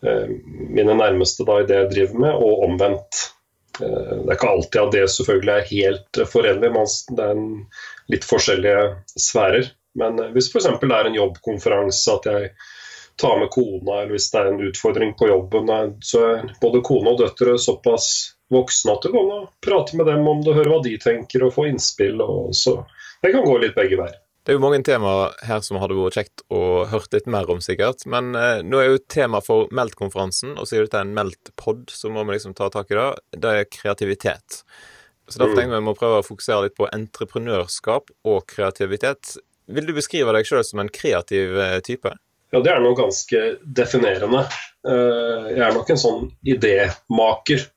eh, 0.08 0.32
mine 0.72 0.96
nærmeste 1.03 1.44
da, 1.48 1.60
i 1.60 1.67
det 1.67 1.84
jeg 1.84 1.91
driver 1.98 2.24
med, 2.25 2.48
og 2.48 2.65
omvendt. 2.70 3.22
Eh, 3.81 4.15
det 4.24 4.29
er 4.29 4.38
ikke 4.38 4.51
alltid 4.53 4.81
at 4.81 4.95
det 4.95 5.05
selvfølgelig 5.13 5.53
er 5.55 5.69
helt 5.71 6.21
forenlig, 6.31 6.71
det 7.17 7.27
er 7.27 7.43
litt 8.13 8.27
forskjellige 8.27 8.83
sfærer. 9.15 9.71
Men 10.00 10.19
eh, 10.19 10.31
hvis 10.36 10.51
f.eks. 10.51 10.69
det 10.81 10.91
er 10.95 11.09
en 11.09 11.17
jobbkonferanse, 11.19 12.17
at 12.17 12.29
jeg 12.29 12.51
tar 13.19 13.39
med 13.39 13.51
kona, 13.51 14.01
eller 14.01 14.15
hvis 14.15 14.29
det 14.31 14.41
er 14.41 14.51
en 14.51 14.62
utfordring 14.69 15.15
på 15.19 15.29
jobben, 15.31 15.71
eh, 15.75 15.89
så 16.05 16.25
er 16.31 16.53
både 16.62 16.83
kone 16.86 17.13
og 17.15 17.24
døtre 17.24 17.57
såpass 17.59 18.09
voksne 18.50 18.95
at 18.95 19.05
det 19.05 19.13
går 19.13 19.27
an 19.27 19.43
å 19.43 19.51
prate 19.62 19.98
med 19.98 20.09
dem 20.09 20.25
om 20.27 20.41
det, 20.45 20.55
høre 20.57 20.71
hva 20.74 20.81
de 20.86 20.95
tenker 21.01 21.45
og 21.45 21.53
få 21.57 21.67
innspill. 21.69 22.21
Og 22.24 22.55
så 22.57 22.79
det 23.21 23.33
kan 23.36 23.45
gå 23.45 23.59
litt 23.62 23.77
begge 23.77 24.00
veier. 24.00 24.17
Det 24.50 24.56
er 24.56 24.58
jo 24.58 24.63
mange 24.63 24.79
temaer 24.82 25.36
her 25.46 25.60
som 25.62 25.77
hadde 25.77 25.94
vært 25.94 26.15
kjekt 26.18 26.41
å 26.50 26.60
hørt 26.89 27.12
litt 27.13 27.27
mer 27.29 27.46
om, 27.53 27.60
sikkert. 27.62 28.01
Men 28.10 28.32
eh, 28.34 28.63
nå 28.65 28.79
er 28.82 28.88
jo 28.88 29.01
tema 29.06 29.44
for 29.46 29.68
Meldt-konferansen, 29.77 30.56
og 30.58 30.65
dette 30.74 30.98
er 30.98 31.03
en 31.06 31.12
Meldt-pod, 31.13 31.91
så 31.94 32.10
må 32.10 32.24
vi 32.25 32.34
liksom 32.34 32.56
ta 32.58 32.65
tak 32.74 32.89
i 32.89 32.96
det. 32.98 33.03
Det 33.44 33.51
er 33.53 33.68
kreativitet. 33.70 34.63
Så 35.29 35.38
derfor 35.38 35.53
mm. 35.53 35.60
tenker 35.60 35.75
vi 35.75 35.86
må 35.86 35.94
prøve 36.00 36.24
å 36.24 36.25
fokusere 36.25 36.63
litt 36.65 36.75
på 36.79 36.88
entreprenørskap 36.89 38.10
og 38.25 38.39
kreativitet. 38.50 39.36
Vil 39.70 39.86
du 39.86 39.94
beskrive 39.94 40.34
deg 40.34 40.50
sjøl 40.50 40.65
som 40.65 40.82
en 40.82 40.89
kreativ 40.96 41.53
eh, 41.53 41.75
type? 41.86 42.15
Ja, 42.50 42.63
det 42.65 42.72
er 42.74 42.82
noe 42.82 42.98
ganske 42.98 43.44
definerende. 43.62 44.48
Eh, 44.82 45.51
jeg 45.51 45.62
er 45.68 45.77
nok 45.77 45.94
en 45.94 46.01
sånn 46.08 46.25
idémaker. 46.56 47.68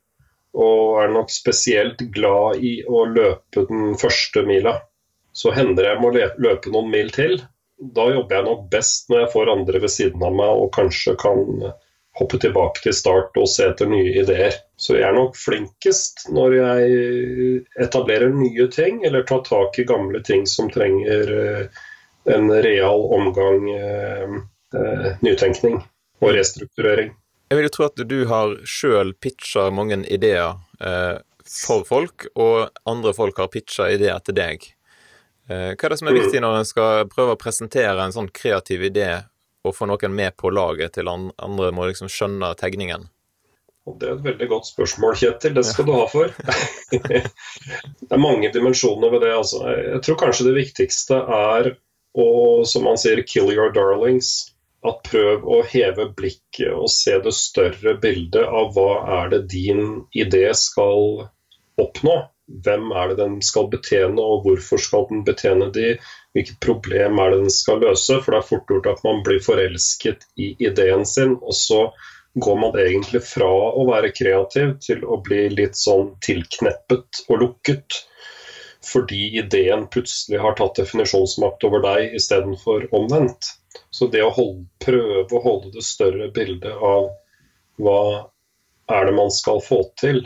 Og 0.56 1.02
er 1.04 1.12
nok 1.12 1.28
spesielt 1.36 2.00
glad 2.16 2.64
i 2.64 2.78
å 2.88 3.04
løpe 3.12 3.66
den 3.68 3.92
første 4.00 4.46
mila 4.48 4.78
så 5.32 5.52
hender 5.56 5.88
jeg 5.88 6.00
må 6.02 6.12
løpe 6.14 6.72
noen 6.72 6.90
mil 6.92 7.10
til. 7.14 7.40
Da 7.82 8.08
jobber 8.12 8.38
jeg 8.38 8.46
nok 8.46 8.66
best 8.72 9.08
når 9.10 9.24
jeg 9.24 9.32
får 9.32 9.52
andre 9.56 9.80
ved 9.82 9.92
siden 9.92 10.22
av 10.26 10.36
meg 10.38 10.64
og 10.64 10.70
kanskje 10.76 11.16
kan 11.20 11.72
hoppe 12.18 12.38
tilbake 12.38 12.82
til 12.84 12.94
start 12.94 13.36
og 13.40 13.48
se 13.48 13.66
etter 13.70 13.88
nye 13.88 14.12
ideer. 14.20 14.58
Så 14.76 14.98
jeg 14.98 15.06
er 15.08 15.16
nok 15.16 15.36
flinkest 15.38 16.26
når 16.34 16.56
jeg 16.58 17.62
etablerer 17.80 18.34
nye 18.36 18.68
ting, 18.72 19.00
eller 19.06 19.24
tar 19.28 19.44
tak 19.46 19.78
i 19.80 19.86
gamle 19.88 20.20
ting 20.24 20.44
som 20.50 20.70
trenger 20.72 21.32
eh, 21.38 21.80
en 22.36 22.52
real 22.52 23.06
omgang 23.16 23.64
eh, 23.72 24.36
eh, 24.76 25.08
nytenkning 25.24 25.80
og 26.20 26.36
restrukturering. 26.36 27.14
Jeg 27.50 27.58
vil 27.58 27.68
jo 27.68 27.72
tro 27.72 27.88
at 27.88 28.04
du 28.08 28.18
har 28.28 28.54
sjøl 28.68 29.12
pitcha 29.20 29.66
mange 29.74 29.98
ideer 30.08 30.56
for 31.44 31.84
folk, 31.84 32.24
og 32.32 32.70
andre 32.88 33.12
folk 33.12 33.42
har 33.42 33.50
pitcha 33.52 33.90
ideer 33.92 34.22
til 34.24 34.38
deg. 34.38 34.64
Hva 35.48 35.74
er 35.74 35.92
det 35.92 35.98
som 35.98 36.08
er 36.08 36.16
viktig 36.16 36.40
når 36.42 36.60
en 36.60 36.68
skal 36.68 37.08
prøve 37.10 37.34
å 37.34 37.40
presentere 37.40 37.98
en 38.04 38.14
sånn 38.14 38.30
kreativ 38.34 38.84
idé 38.86 39.08
og 39.66 39.74
få 39.76 39.88
noen 39.90 40.14
med 40.14 40.36
på 40.38 40.50
laget 40.54 40.94
til 40.96 41.10
andre 41.10 41.72
må 41.74 41.88
liksom 41.88 42.10
skjønne 42.10 42.54
tegningen? 42.60 43.08
Det 43.82 44.06
er 44.06 44.14
et 44.14 44.26
veldig 44.26 44.46
godt 44.46 44.68
spørsmål, 44.70 45.16
Kjetil. 45.18 45.54
Det 45.56 45.64
skal 45.66 45.88
du 45.88 45.92
ha 45.96 46.04
for. 46.10 46.30
det 47.10 48.10
er 48.14 48.20
mange 48.22 48.50
dimensjoner 48.54 49.10
ved 49.10 49.24
det. 49.26 49.32
Altså. 49.34 49.64
Jeg 49.74 50.02
tror 50.06 50.20
kanskje 50.20 50.46
det 50.46 50.54
viktigste 50.60 51.18
er 51.18 51.72
å, 52.14 52.26
som 52.68 52.86
man 52.86 53.00
sier, 53.00 53.24
'kill 53.26 53.50
your 53.50 53.74
darlings'. 53.74 54.52
At 54.86 55.04
prøv 55.06 55.44
å 55.46 55.60
heve 55.62 56.08
blikket 56.18 56.72
og 56.74 56.88
se 56.90 57.14
det 57.22 57.34
større 57.38 57.94
bildet 58.02 58.42
av 58.42 58.72
hva 58.74 59.22
er 59.22 59.28
det 59.30 59.44
din 59.52 60.00
idé 60.10 60.48
skal 60.58 61.28
oppnå. 61.78 62.16
Hvem 62.64 62.90
er 62.98 63.12
det 63.12 63.18
den 63.20 63.36
skal 63.44 63.68
betjene, 63.72 64.20
og 64.20 64.42
hvorfor 64.46 64.80
skal 64.80 65.06
den 65.10 65.22
betjene 65.26 65.68
de? 65.74 65.92
Hvilket 66.34 66.58
problem 66.64 67.20
er 67.22 67.32
det 67.32 67.44
den 67.44 67.54
skal 67.54 67.80
løse? 67.84 68.18
For 68.18 68.34
det 68.34 68.40
er 68.40 68.48
fort 68.48 68.66
gjort 68.70 68.88
at 68.90 69.04
man 69.06 69.22
blir 69.26 69.42
forelsket 69.42 70.26
i 70.36 70.52
ideen 70.66 71.06
sin, 71.08 71.36
og 71.40 71.54
så 71.56 71.86
går 72.42 72.56
man 72.56 72.78
egentlig 72.80 73.20
fra 73.24 73.48
å 73.48 73.84
være 73.88 74.12
kreativ 74.16 74.74
til 74.84 75.04
å 75.04 75.18
bli 75.24 75.46
litt 75.52 75.76
sånn 75.76 76.14
tilkneppet 76.24 77.24
og 77.28 77.42
lukket. 77.44 78.02
Fordi 78.82 79.38
ideen 79.38 79.86
plutselig 79.92 80.40
har 80.42 80.56
tatt 80.58 80.80
definisjonsmakt 80.80 81.64
over 81.68 81.84
deg 81.84 82.16
istedenfor 82.18 82.88
omvendt. 82.96 83.52
Så 83.94 84.08
det 84.10 84.24
å 84.24 84.32
holde, 84.34 84.66
prøve 84.82 85.36
å 85.36 85.42
holde 85.44 85.70
det 85.76 85.84
større 85.86 86.28
bildet 86.34 86.72
av 86.72 87.12
hva 87.80 88.00
er 88.90 89.06
det 89.06 89.14
man 89.16 89.30
skal 89.32 89.62
få 89.62 89.84
til, 90.00 90.24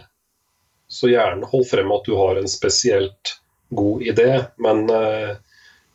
så 0.88 1.10
gjerne 1.10 1.48
hold 1.50 1.66
frem 1.70 1.90
at 1.92 2.06
du 2.06 2.14
har 2.18 2.38
en 2.38 2.48
spesielt 2.48 3.36
god 3.74 4.02
idé, 4.02 4.44
men 4.62 4.90
eh, 4.90 5.36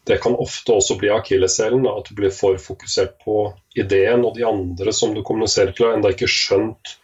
det 0.03 0.17
kan 0.17 0.35
ofte 0.35 0.73
også 0.73 0.97
bli 0.99 1.11
akilleshælen. 1.13 1.85
At 1.87 2.09
du 2.09 2.17
blir 2.17 2.33
for 2.33 2.57
fokusert 2.57 3.19
på 3.25 3.53
ideen, 3.77 4.25
og 4.25 4.35
de 4.35 4.47
andre 4.47 4.93
som 4.93 5.13
du 5.15 5.21
kommuniserer 5.23 5.71
til, 5.75 5.87
har 5.87 5.99
ennå 5.99 6.11
ikke 6.15 6.29
skjønt 6.29 6.97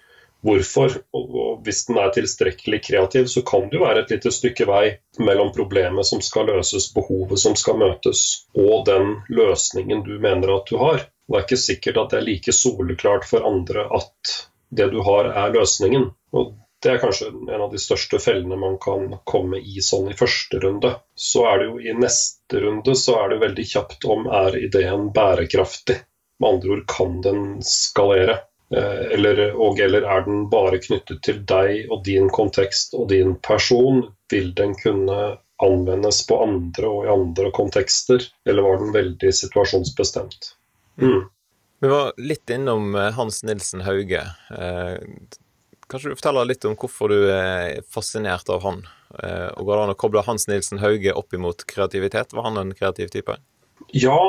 hvorfor. 0.46 0.98
Og 1.18 1.62
hvis 1.66 1.86
den 1.88 2.00
er 2.02 2.12
tilstrekkelig 2.16 2.82
kreativ, 2.90 3.30
så 3.32 3.44
kan 3.46 3.70
det 3.70 3.80
jo 3.80 3.86
være 3.86 4.04
et 4.04 4.14
lite 4.16 4.34
stykke 4.34 4.68
vei 4.70 4.84
mellom 5.22 5.54
problemet 5.56 6.10
som 6.10 6.24
skal 6.26 6.50
løses, 6.52 6.90
behovet 6.96 7.42
som 7.42 7.56
skal 7.60 7.80
møtes, 7.82 8.24
og 8.58 8.86
den 8.90 9.18
løsningen 9.30 10.04
du 10.08 10.18
mener 10.20 10.58
at 10.58 10.70
du 10.70 10.78
har. 10.82 11.06
Det 11.28 11.36
er 11.36 11.48
ikke 11.48 11.60
sikkert 11.60 11.98
at 12.02 12.14
det 12.14 12.22
er 12.22 12.30
like 12.30 12.54
soleklart 12.56 13.26
for 13.28 13.46
andre 13.48 13.88
at 13.94 14.38
det 14.78 14.88
du 14.94 15.02
har, 15.04 15.32
er 15.32 15.54
løsningen. 15.56 16.10
Og 16.36 16.54
det 16.84 16.92
er 16.92 17.00
kanskje 17.02 17.30
en 17.34 17.62
av 17.62 17.72
de 17.72 17.80
største 17.82 18.20
fellene 18.22 18.58
man 18.60 18.78
kan 18.82 19.10
komme 19.26 19.58
i 19.58 19.82
sånn 19.82 20.12
i 20.12 20.18
første 20.18 20.60
runde. 20.62 20.92
Så 21.16 21.46
er 21.50 21.62
det 21.62 21.70
jo 21.72 21.80
i 21.82 21.96
neste 21.98 22.62
runde 22.62 22.94
så 22.96 23.16
er 23.24 23.32
det 23.32 23.40
veldig 23.42 23.66
kjapt 23.72 24.06
om 24.06 24.28
er 24.30 24.58
ideen 24.60 25.10
bærekraftig. 25.16 25.98
Med 26.38 26.50
andre 26.50 26.76
ord 26.76 26.84
kan 26.92 27.18
den 27.26 27.42
skalere. 27.66 28.38
Eh, 28.76 29.02
eller, 29.16 29.42
og 29.56 29.80
eller 29.82 30.06
er 30.06 30.22
den 30.28 30.46
bare 30.52 30.78
knyttet 30.84 31.24
til 31.26 31.42
deg 31.50 31.90
og 31.90 32.04
din 32.06 32.30
kontekst 32.30 32.94
og 32.94 33.10
din 33.10 33.34
person? 33.42 34.04
Vil 34.30 34.54
den 34.54 34.76
kunne 34.78 35.38
anvendes 35.64 36.22
på 36.30 36.38
andre 36.44 36.92
og 36.92 37.08
i 37.08 37.10
andre 37.10 37.50
kontekster, 37.58 38.22
eller 38.46 38.68
var 38.68 38.78
den 38.84 38.94
veldig 38.94 39.34
situasjonsbestemt? 39.34 40.52
Mm. 41.02 41.26
Vi 41.82 41.90
var 41.90 42.14
litt 42.22 42.54
innom 42.54 42.94
eh, 42.94 43.10
Hans 43.18 43.42
Nilsen 43.48 43.82
Hauge. 43.88 44.22
Kanskje 45.88 46.12
du 46.12 46.18
forteller 46.20 46.50
litt 46.50 46.66
om 46.68 46.76
hvorfor 46.76 47.12
du 47.12 47.30
er 47.32 47.80
fascinert 47.94 48.50
av 48.52 48.66
han? 48.68 48.82
Eh, 49.24 49.48
og 49.56 49.68
Går 49.68 49.74
det 49.74 49.84
an 49.86 49.94
å 49.94 50.00
koble 50.02 50.24
Hans 50.28 50.48
Nilsen 50.50 50.82
Hauge 50.84 51.14
opp 51.16 51.34
imot 51.34 51.64
kreativitet? 51.70 52.36
Var 52.36 52.44
han 52.44 52.60
en 52.60 52.74
kreativ 52.76 53.14
type? 53.14 53.38
Ja 53.96 54.20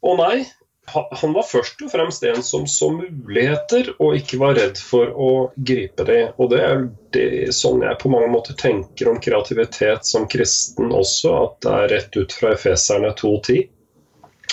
og 0.00 0.18
nei. 0.20 0.46
Han 0.94 1.34
var 1.34 1.44
først 1.44 1.82
og 1.84 1.90
fremst 1.92 2.22
en 2.24 2.38
som 2.42 2.62
så 2.70 2.88
muligheter 2.94 3.90
og 3.98 4.14
ikke 4.16 4.38
var 4.40 4.54
redd 4.56 4.78
for 4.80 5.10
å 5.12 5.30
gripe 5.56 6.06
de. 6.08 6.20
Og 6.40 6.52
det 6.54 6.60
er 6.64 6.84
det, 7.12 7.26
sånn 7.52 7.82
jeg 7.84 7.98
på 8.00 8.12
mange 8.12 8.30
måter 8.32 8.56
tenker 8.56 9.10
om 9.10 9.18
kreativitet 9.20 10.08
som 10.08 10.24
kristen 10.30 10.94
også, 10.96 11.34
at 11.42 11.58
det 11.66 11.74
er 11.74 11.92
rett 11.92 12.16
ut 12.16 12.32
fra 12.32 12.54
Efeserne 12.54 13.10
2.10. 13.18 13.66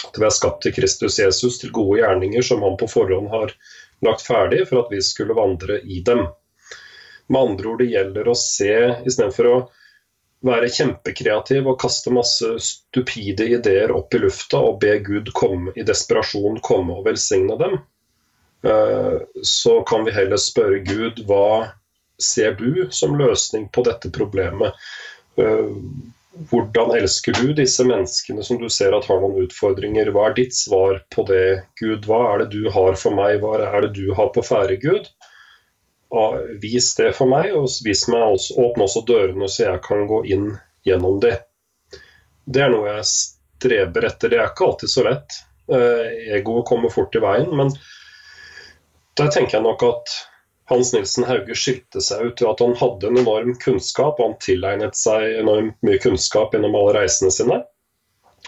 At 0.09 0.19
vi 0.19 0.27
er 0.27 0.35
skapt 0.35 0.65
til 0.65 0.75
Kristus 0.75 1.21
Jesus 1.21 1.61
til 1.61 1.71
gode 1.75 2.01
gjerninger 2.01 2.43
som 2.43 2.65
han 2.65 2.75
på 2.81 2.89
forhånd 2.91 3.31
har 3.31 3.55
lagt 4.03 4.25
ferdig 4.25 4.65
for 4.67 4.83
at 4.83 4.91
vi 4.91 4.99
skulle 5.05 5.37
vandre 5.37 5.79
i 5.85 6.01
dem. 6.03 6.25
Med 7.27 7.41
andre 7.41 7.71
ord, 7.71 7.81
det 7.81 7.91
gjelder 7.91 8.29
å 8.29 8.37
se 8.37 8.75
istedenfor 9.05 9.49
å 9.49 9.57
være 10.45 10.69
kjempekreativ 10.69 11.67
og 11.71 11.79
kaste 11.81 12.13
masse 12.13 12.51
stupide 12.61 13.47
ideer 13.57 13.93
opp 13.95 14.13
i 14.13 14.21
lufta 14.21 14.61
og 14.61 14.79
be 14.83 14.97
Gud 15.05 15.31
komme 15.37 15.73
i 15.75 15.85
desperasjon 15.87 16.61
komme 16.65 16.99
og 16.99 17.07
velsigne 17.07 17.57
dem, 17.61 17.79
eh, 18.67 19.17
så 19.41 19.79
kan 19.89 20.05
vi 20.05 20.13
heller 20.13 20.41
spørre 20.41 20.83
Gud 20.85 21.23
hva 21.29 21.71
ser 22.21 22.53
du 22.59 22.85
som 22.91 23.17
løsning 23.17 23.69
på 23.73 23.83
dette 23.87 24.11
problemet? 24.13 24.77
Eh, 25.41 25.71
hvordan 26.51 26.91
elsker 26.97 27.35
du 27.39 27.53
disse 27.55 27.83
menneskene 27.87 28.43
som 28.43 28.59
du 28.59 28.67
ser 28.69 28.95
at 28.95 29.07
har 29.07 29.21
noen 29.23 29.45
utfordringer? 29.47 30.11
Hva 30.11 30.29
er 30.29 30.37
ditt 30.41 30.55
svar 30.55 30.99
på 31.15 31.23
det, 31.29 31.63
Gud? 31.79 32.07
Hva 32.09 32.21
er 32.33 32.43
det 32.43 32.49
du 32.57 32.69
har 32.75 32.97
for 32.99 33.15
meg? 33.15 33.39
Hva 33.41 33.55
er 33.63 33.87
det 33.87 33.93
du 33.95 34.11
har 34.17 34.33
på 34.35 34.43
ferde, 34.43 34.75
Gud? 34.83 35.07
Vis 36.61 36.93
det 36.95 37.11
for 37.17 37.29
meg, 37.29 37.51
og 37.55 37.67
vis 37.85 38.05
meg 38.11 38.23
også, 38.35 38.55
åpne 38.61 38.87
også 38.87 39.03
dørene 39.07 39.49
så 39.51 39.67
jeg 39.67 39.81
kan 39.85 40.05
gå 40.09 40.21
inn 40.35 40.47
gjennom 40.87 41.19
det. 41.23 41.37
Det 42.45 42.61
er 42.61 42.71
noe 42.71 42.93
jeg 42.97 43.09
streber 43.09 44.07
etter. 44.07 44.31
Det 44.31 44.39
er 44.39 44.51
ikke 44.51 44.69
alltid 44.69 44.91
så 44.91 45.05
lett. 45.07 45.39
Eh, 45.71 46.35
egoet 46.37 46.67
kommer 46.69 46.93
fort 46.93 47.15
i 47.17 47.23
veien, 47.23 47.49
men 47.57 47.73
der 49.17 49.31
tenker 49.33 49.57
jeg 49.57 49.65
nok 49.65 49.85
at 49.87 50.17
Hans 50.69 50.91
Nilsen 50.93 51.25
Hauge 51.29 51.55
skilte 51.57 52.01
seg 52.01 52.25
ut 52.25 52.41
ved 52.41 52.49
at 52.51 52.61
han 52.63 52.75
hadde 52.77 53.09
en 53.09 53.19
enorm 53.21 53.53
kunnskap, 53.61 54.21
han 54.21 54.37
tilegnet 54.41 54.97
seg 54.97 55.39
enormt 55.41 55.77
mye 55.85 56.01
kunnskap 56.01 56.53
gjennom 56.53 56.77
alle 56.77 56.95
reisene 56.99 57.33
sine. 57.33 57.59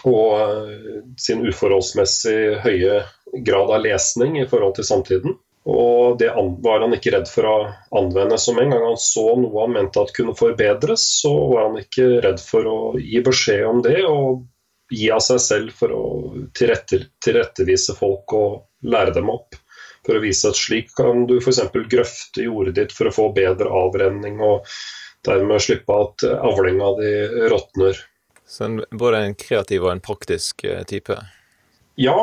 Og 0.06 0.34
eh, 0.38 1.02
sin 1.18 1.42
uforholdsmessig 1.46 2.38
høye 2.62 3.02
grad 3.46 3.74
av 3.74 3.82
lesning 3.86 4.38
i 4.38 4.46
forhold 4.50 4.78
til 4.78 4.86
samtiden. 4.86 5.38
Og 5.68 6.18
det 6.18 6.30
var 6.64 6.80
han 6.80 6.94
ikke 6.96 7.12
redd 7.12 7.28
for 7.28 7.44
å 7.44 7.56
anvende. 7.98 8.38
Så 8.40 8.54
med 8.56 8.66
en 8.66 8.76
gang 8.76 8.86
han 8.88 9.00
så 9.02 9.24
noe 9.36 9.66
han 9.66 9.74
mente 9.74 10.00
at 10.00 10.14
kunne 10.16 10.36
forbedres, 10.38 11.04
så 11.20 11.32
var 11.50 11.68
han 11.68 11.82
ikke 11.82 12.06
redd 12.24 12.40
for 12.40 12.68
å 12.68 12.78
gi 12.96 13.20
beskjed 13.24 13.66
om 13.68 13.82
det 13.84 13.98
og 14.08 14.46
gi 14.88 15.10
av 15.12 15.20
seg 15.20 15.40
selv 15.44 15.74
for 15.76 15.92
å 15.92 16.04
tilrette, 16.56 17.02
tilrettevise 17.24 17.92
folk 17.98 18.32
og 18.32 18.88
lære 18.88 19.12
dem 19.18 19.28
opp. 19.28 19.58
For 20.06 20.16
å 20.16 20.22
vise 20.24 20.48
at 20.48 20.56
slik 20.56 20.94
kan 20.96 21.26
du 21.28 21.36
f.eks. 21.36 21.60
grøfte 21.92 22.46
jordet 22.46 22.78
ditt 22.78 22.94
for 22.96 23.10
å 23.10 23.12
få 23.12 23.28
bedre 23.36 23.68
avrenning, 23.68 24.40
og 24.40 24.64
dermed 25.28 25.60
slippe 25.60 25.92
at 25.92 26.24
avlinga 26.32 26.94
di 27.02 27.12
råtner. 27.52 28.00
Så 28.48 28.64
en, 28.64 28.80
både 28.88 29.20
en 29.26 29.36
kreativ 29.36 29.84
og 29.84 29.92
en 29.92 30.00
praktisk 30.00 30.64
eh, 30.64 30.80
type? 30.88 31.18
Ja, 32.00 32.22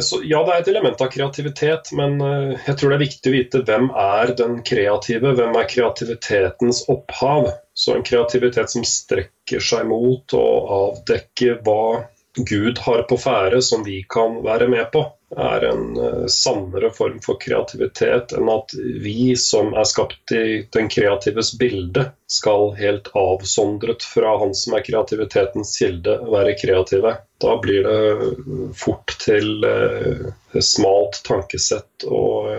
så 0.00 0.18
ja, 0.24 0.40
det 0.46 0.54
er 0.54 0.62
et 0.62 0.70
element 0.72 1.00
av 1.02 1.10
kreativitet, 1.12 1.92
men 1.96 2.18
eh, 2.24 2.56
jeg 2.66 2.78
tror 2.78 2.92
det 2.92 2.96
er 2.96 3.04
viktig 3.04 3.30
å 3.30 3.34
vite 3.36 3.62
hvem 3.68 3.88
er 4.02 4.32
den 4.38 4.58
kreative, 4.66 5.34
hvem 5.38 5.58
er 5.60 5.68
kreativitetens 5.70 6.84
opphav. 6.92 7.52
Så 7.76 7.94
en 7.94 8.06
kreativitet 8.06 8.72
som 8.72 8.86
strekker 8.88 9.62
seg 9.62 9.86
mot 9.90 10.32
å 10.34 10.46
avdekke 10.80 11.58
hva 11.66 12.06
Gud 12.36 12.78
har 12.78 13.02
på 13.02 13.16
ferde 13.16 13.62
som 13.62 13.84
vi 13.84 14.02
kan 14.08 14.42
være 14.44 14.68
med 14.68 14.90
på, 14.92 15.02
er 15.36 15.64
en 15.64 15.96
uh, 15.98 16.26
sannere 16.30 16.90
form 16.94 17.16
for 17.24 17.40
kreativitet 17.40 18.34
enn 18.36 18.50
at 18.52 18.74
vi 19.02 19.32
som 19.40 19.72
er 19.74 19.88
skapt 19.88 20.32
i 20.36 20.66
den 20.76 20.90
kreatives 20.92 21.54
bilde, 21.58 22.04
skal 22.30 22.74
helt 22.78 23.08
avsondret 23.16 24.04
fra 24.04 24.36
han 24.42 24.54
som 24.54 24.76
er 24.76 24.84
kreativitetens 24.86 25.72
kilde, 25.78 26.18
være 26.28 26.54
kreative. 26.60 27.16
Da 27.42 27.56
blir 27.62 27.88
det 27.88 28.74
fort 28.78 29.16
til 29.24 29.64
uh, 29.64 30.60
smalt 30.60 31.22
tankesett 31.26 32.06
og 32.06 32.52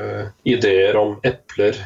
ideer 0.48 0.98
om 0.98 1.18
epler 1.26 1.78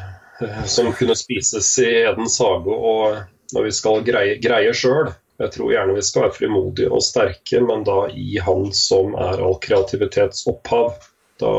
som 0.66 0.90
kunne 0.96 1.14
spises 1.16 1.68
i 1.78 1.90
Edens 2.02 2.40
hage, 2.42 2.72
og 2.72 3.20
når 3.52 3.68
vi 3.68 3.72
skal 3.76 4.04
greie, 4.06 4.38
greie 4.42 4.72
sjøl, 4.76 5.12
jeg 5.42 5.54
tror 5.56 5.72
gjerne 5.74 5.96
vi 5.96 6.04
skal 6.06 6.26
være 6.26 6.36
frimodige 6.36 6.90
og 6.94 7.02
sterke, 7.02 7.60
men 7.66 7.82
da 7.86 8.04
i 8.14 8.38
han 8.42 8.68
som 8.76 9.16
er 9.18 9.42
all 9.42 9.58
kreativitets 9.62 10.46
opphav. 10.50 10.94
Da 11.42 11.54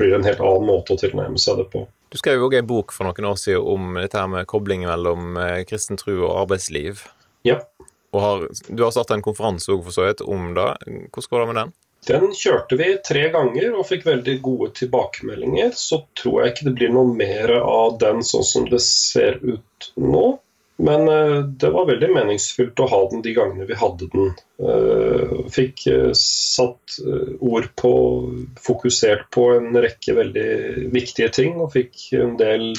blir 0.00 0.14
det 0.14 0.20
en 0.20 0.28
helt 0.30 0.40
annen 0.40 0.68
måte 0.70 0.96
å 0.96 1.00
tilnærme 1.00 1.40
seg 1.40 1.60
det 1.60 1.68
på. 1.74 1.84
Du 2.12 2.18
skrev 2.20 2.40
jo 2.40 2.48
òg 2.48 2.58
en 2.58 2.68
bok 2.68 2.92
for 2.92 3.08
noen 3.08 3.28
år 3.30 3.38
siden 3.40 3.68
om 3.74 3.98
dette 4.00 4.20
her 4.20 4.28
med 4.32 4.48
koblingen 4.48 4.88
mellom 4.88 5.36
eh, 5.40 5.62
kristen 5.68 6.00
tro 6.00 6.18
og 6.22 6.42
arbeidsliv. 6.42 7.04
Ja. 7.48 7.60
Og 8.12 8.20
har, 8.20 8.44
du 8.68 8.82
har 8.84 8.92
starta 8.92 9.16
en 9.16 9.24
konferanse 9.24 9.72
for 9.72 9.94
så 9.94 10.04
vidt, 10.08 10.20
om 10.20 10.52
det. 10.56 10.68
Hvordan 11.12 11.30
går 11.30 11.40
det 11.40 11.48
med 11.50 11.60
den? 11.60 11.72
Den 12.08 12.32
kjørte 12.34 12.76
vi 12.80 12.88
tre 13.06 13.28
ganger 13.32 13.76
og 13.78 13.86
fikk 13.86 14.04
veldig 14.08 14.34
gode 14.42 14.72
tilbakemeldinger. 14.80 15.70
Så 15.78 16.02
tror 16.18 16.42
jeg 16.42 16.52
ikke 16.52 16.66
det 16.68 16.74
blir 16.80 16.94
noe 16.96 17.12
mer 17.14 17.54
av 17.60 17.96
den 18.02 18.24
sånn 18.26 18.44
som 18.46 18.66
det 18.68 18.82
ser 18.84 19.38
ut 19.40 19.92
nå. 19.96 20.24
Men 20.76 21.08
uh, 21.08 21.44
det 21.44 21.70
var 21.70 21.86
veldig 21.86 22.08
meningsfylt 22.14 22.80
å 22.80 22.88
ha 22.90 23.00
den 23.12 23.22
de 23.24 23.34
gangene 23.36 23.66
vi 23.68 23.78
hadde 23.78 24.08
den. 24.12 24.32
Uh, 24.62 25.42
fikk 25.52 25.84
uh, 25.92 26.10
satt 26.18 26.98
ord 27.40 27.68
på, 27.78 27.92
fokusert 28.62 29.28
på 29.34 29.48
en 29.56 29.76
rekke 29.84 30.16
veldig 30.16 30.48
viktige 30.94 31.30
ting, 31.34 31.58
og 31.60 31.74
fikk 31.76 32.08
en 32.18 32.36
del 32.40 32.70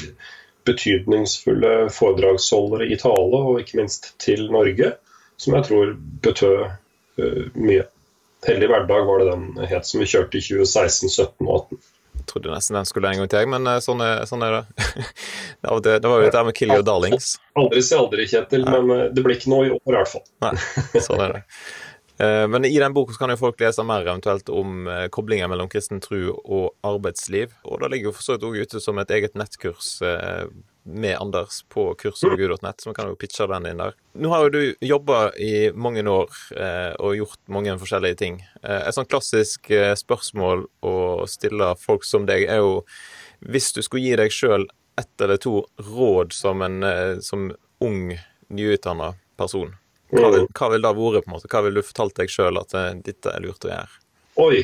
betydningsfulle 0.67 1.89
foredragsholdere 1.91 2.87
i 2.91 2.99
tale, 2.99 3.39
og 3.39 3.59
ikke 3.61 3.81
minst 3.81 4.13
til 4.23 4.47
Norge, 4.51 4.93
som 5.37 5.57
jeg 5.57 5.67
tror 5.67 5.97
betød 6.23 6.61
mye. 7.59 7.83
Hellig 8.47 8.69
hverdag 8.71 9.03
var 9.07 9.19
det 9.21 9.27
den 9.27 9.67
het 9.69 9.87
som 9.87 10.01
vi 10.01 10.07
kjørte 10.09 10.39
i 10.39 10.43
2016, 10.43 11.11
17 11.11 11.47
og 11.47 11.53
18. 11.57 11.83
Jeg 12.23 12.29
trodde 12.31 12.53
nesten 12.55 12.77
den 12.79 12.87
skulle 12.87 13.09
en 13.11 13.19
gang 13.19 13.29
til, 13.33 13.47
men 13.51 13.67
sånn 13.83 13.99
er, 14.01 14.21
sånn 14.29 14.45
er 14.47 14.53
det. 14.55 14.61
det. 15.83 15.97
det. 15.99 16.07
var 16.07 16.21
jo 16.21 16.27
dette 16.29 16.43
med 16.47 16.55
'Kill 16.55 16.71
your 16.71 16.85
darlings'. 16.87 17.33
Aldri 17.59 17.83
si 17.83 17.97
aldri, 17.99 18.27
Kjetil, 18.31 18.63
Nei. 18.63 18.79
men 18.79 19.09
det 19.13 19.25
blir 19.25 19.35
ikke 19.35 19.51
noe 19.51 19.67
i 19.67 19.73
år 19.75 19.91
i 19.91 19.97
hvert 19.99 20.13
fall. 20.13 20.23
Nei, 20.45 20.53
sånn 21.03 21.25
er 21.27 21.35
det. 21.35 21.43
Eh, 22.23 22.47
men 22.47 22.65
i 22.65 22.79
den 22.79 22.93
boka 22.93 23.13
kan 23.13 23.31
jo 23.33 23.39
folk 23.39 23.61
lese 23.61 23.83
mer 23.87 24.05
eventuelt 24.05 24.49
om 24.49 24.87
eh, 24.87 25.07
koblingen 25.13 25.49
mellom 25.51 25.69
kristen 25.71 26.01
tro 26.03 26.35
og 26.43 26.73
arbeidsliv. 26.85 27.55
Og 27.65 27.81
det 27.81 27.89
ligger 27.91 28.11
jo 28.11 28.17
for 28.17 28.25
så 28.25 28.35
vidt 28.35 28.45
òg 28.47 28.59
ute 28.63 28.81
som 28.83 29.01
et 29.01 29.11
eget 29.11 29.35
nettkurs 29.39 29.95
eh, 30.05 30.45
med 30.83 31.15
Anders 31.15 31.61
på 31.71 31.87
kursovergud.nett, 31.99 32.81
så 32.81 32.91
vi 32.91 32.95
kan 32.97 33.09
jo 33.09 33.17
pitche 33.19 33.47
den 33.49 33.69
inn 33.69 33.79
der. 33.79 33.95
Nå 34.19 34.31
har 34.33 34.45
jo 34.45 34.53
du 34.53 34.61
jobba 34.83 35.29
i 35.39 35.71
mange 35.71 36.03
år 36.03 36.27
og 36.99 37.15
gjort 37.15 37.39
mange 37.47 37.77
forskjellige 37.79 38.17
ting. 38.19 38.41
Et 38.67 38.91
sånn 38.91 39.07
klassisk 39.07 39.71
spørsmål 39.71 40.65
å 40.83 40.95
stille 41.31 41.69
folk 41.79 42.03
som 42.03 42.27
deg 42.27 42.43
er 42.51 42.59
jo 42.59 42.81
hvis 43.47 43.71
du 43.71 43.79
skulle 43.79 44.03
gi 44.03 44.19
deg 44.19 44.35
sjøl 44.35 44.67
ett 44.99 45.23
eller 45.23 45.39
to 45.39 45.61
råd 45.87 46.35
som 46.35 46.67
en 46.67 46.83
som 47.23 47.47
ung, 47.79 48.17
nyutdanna 48.51 49.13
person, 49.39 49.71
hva 50.13 50.29
vil, 50.33 50.47
hva 50.53 50.69
vil 50.73 50.83
det 50.83 50.89
ha 50.89 50.95
vært? 50.97 51.25
på 51.25 51.31
en 51.31 51.35
måte? 51.37 51.49
Hva 51.51 51.61
vil 51.65 51.77
du 51.77 51.83
fortalt 51.85 52.15
deg 52.19 52.31
sjøl 52.31 52.59
at 52.61 52.75
uh, 52.77 52.91
dette 53.05 53.31
er 53.31 53.43
lurt 53.43 53.65
å 53.65 53.71
gjøre? 53.71 54.01
Oi! 54.43 54.59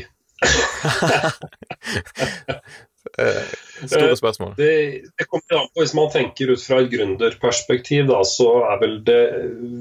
uh, 3.20 3.48
store 3.86 4.16
spørsmål. 4.20 4.54
Det, 4.60 4.74
det, 5.18 5.28
kommer 5.28 5.62
an 5.62 5.72
på 5.74 5.84
Hvis 5.84 5.96
man 5.98 6.14
tenker 6.14 6.54
ut 6.54 6.64
fra 6.64 6.82
et 6.84 6.92
gründerperspektiv, 6.94 8.06
da, 8.12 8.22
så 8.28 8.52
er 8.70 8.80
vel 8.84 8.96
det 9.08 9.24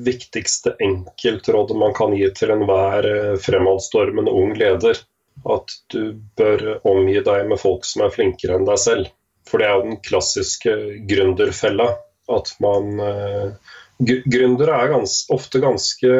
viktigste 0.08 0.74
enkeltrådet 0.84 1.78
man 1.78 1.94
kan 1.96 2.16
gi 2.16 2.28
til 2.36 2.54
enhver 2.56 3.10
fremadstormende 3.44 4.34
ung 4.34 4.56
leder, 4.58 5.00
at 5.48 5.78
du 5.92 6.18
bør 6.38 6.80
omgi 6.88 7.20
deg 7.24 7.46
med 7.50 7.60
folk 7.62 7.86
som 7.86 8.06
er 8.06 8.14
flinkere 8.14 8.58
enn 8.58 8.68
deg 8.68 8.80
selv. 8.82 9.12
For 9.48 9.60
det 9.60 9.68
er 9.68 9.76
jo 9.76 9.86
den 9.86 10.00
klassiske 10.04 10.72
gründerfella. 11.08 11.92
At 12.28 12.50
man 12.60 13.00
Gründere 13.98 14.76
er 14.78 14.92
gans, 14.92 15.24
ofte 15.34 15.60
ganske 15.62 16.12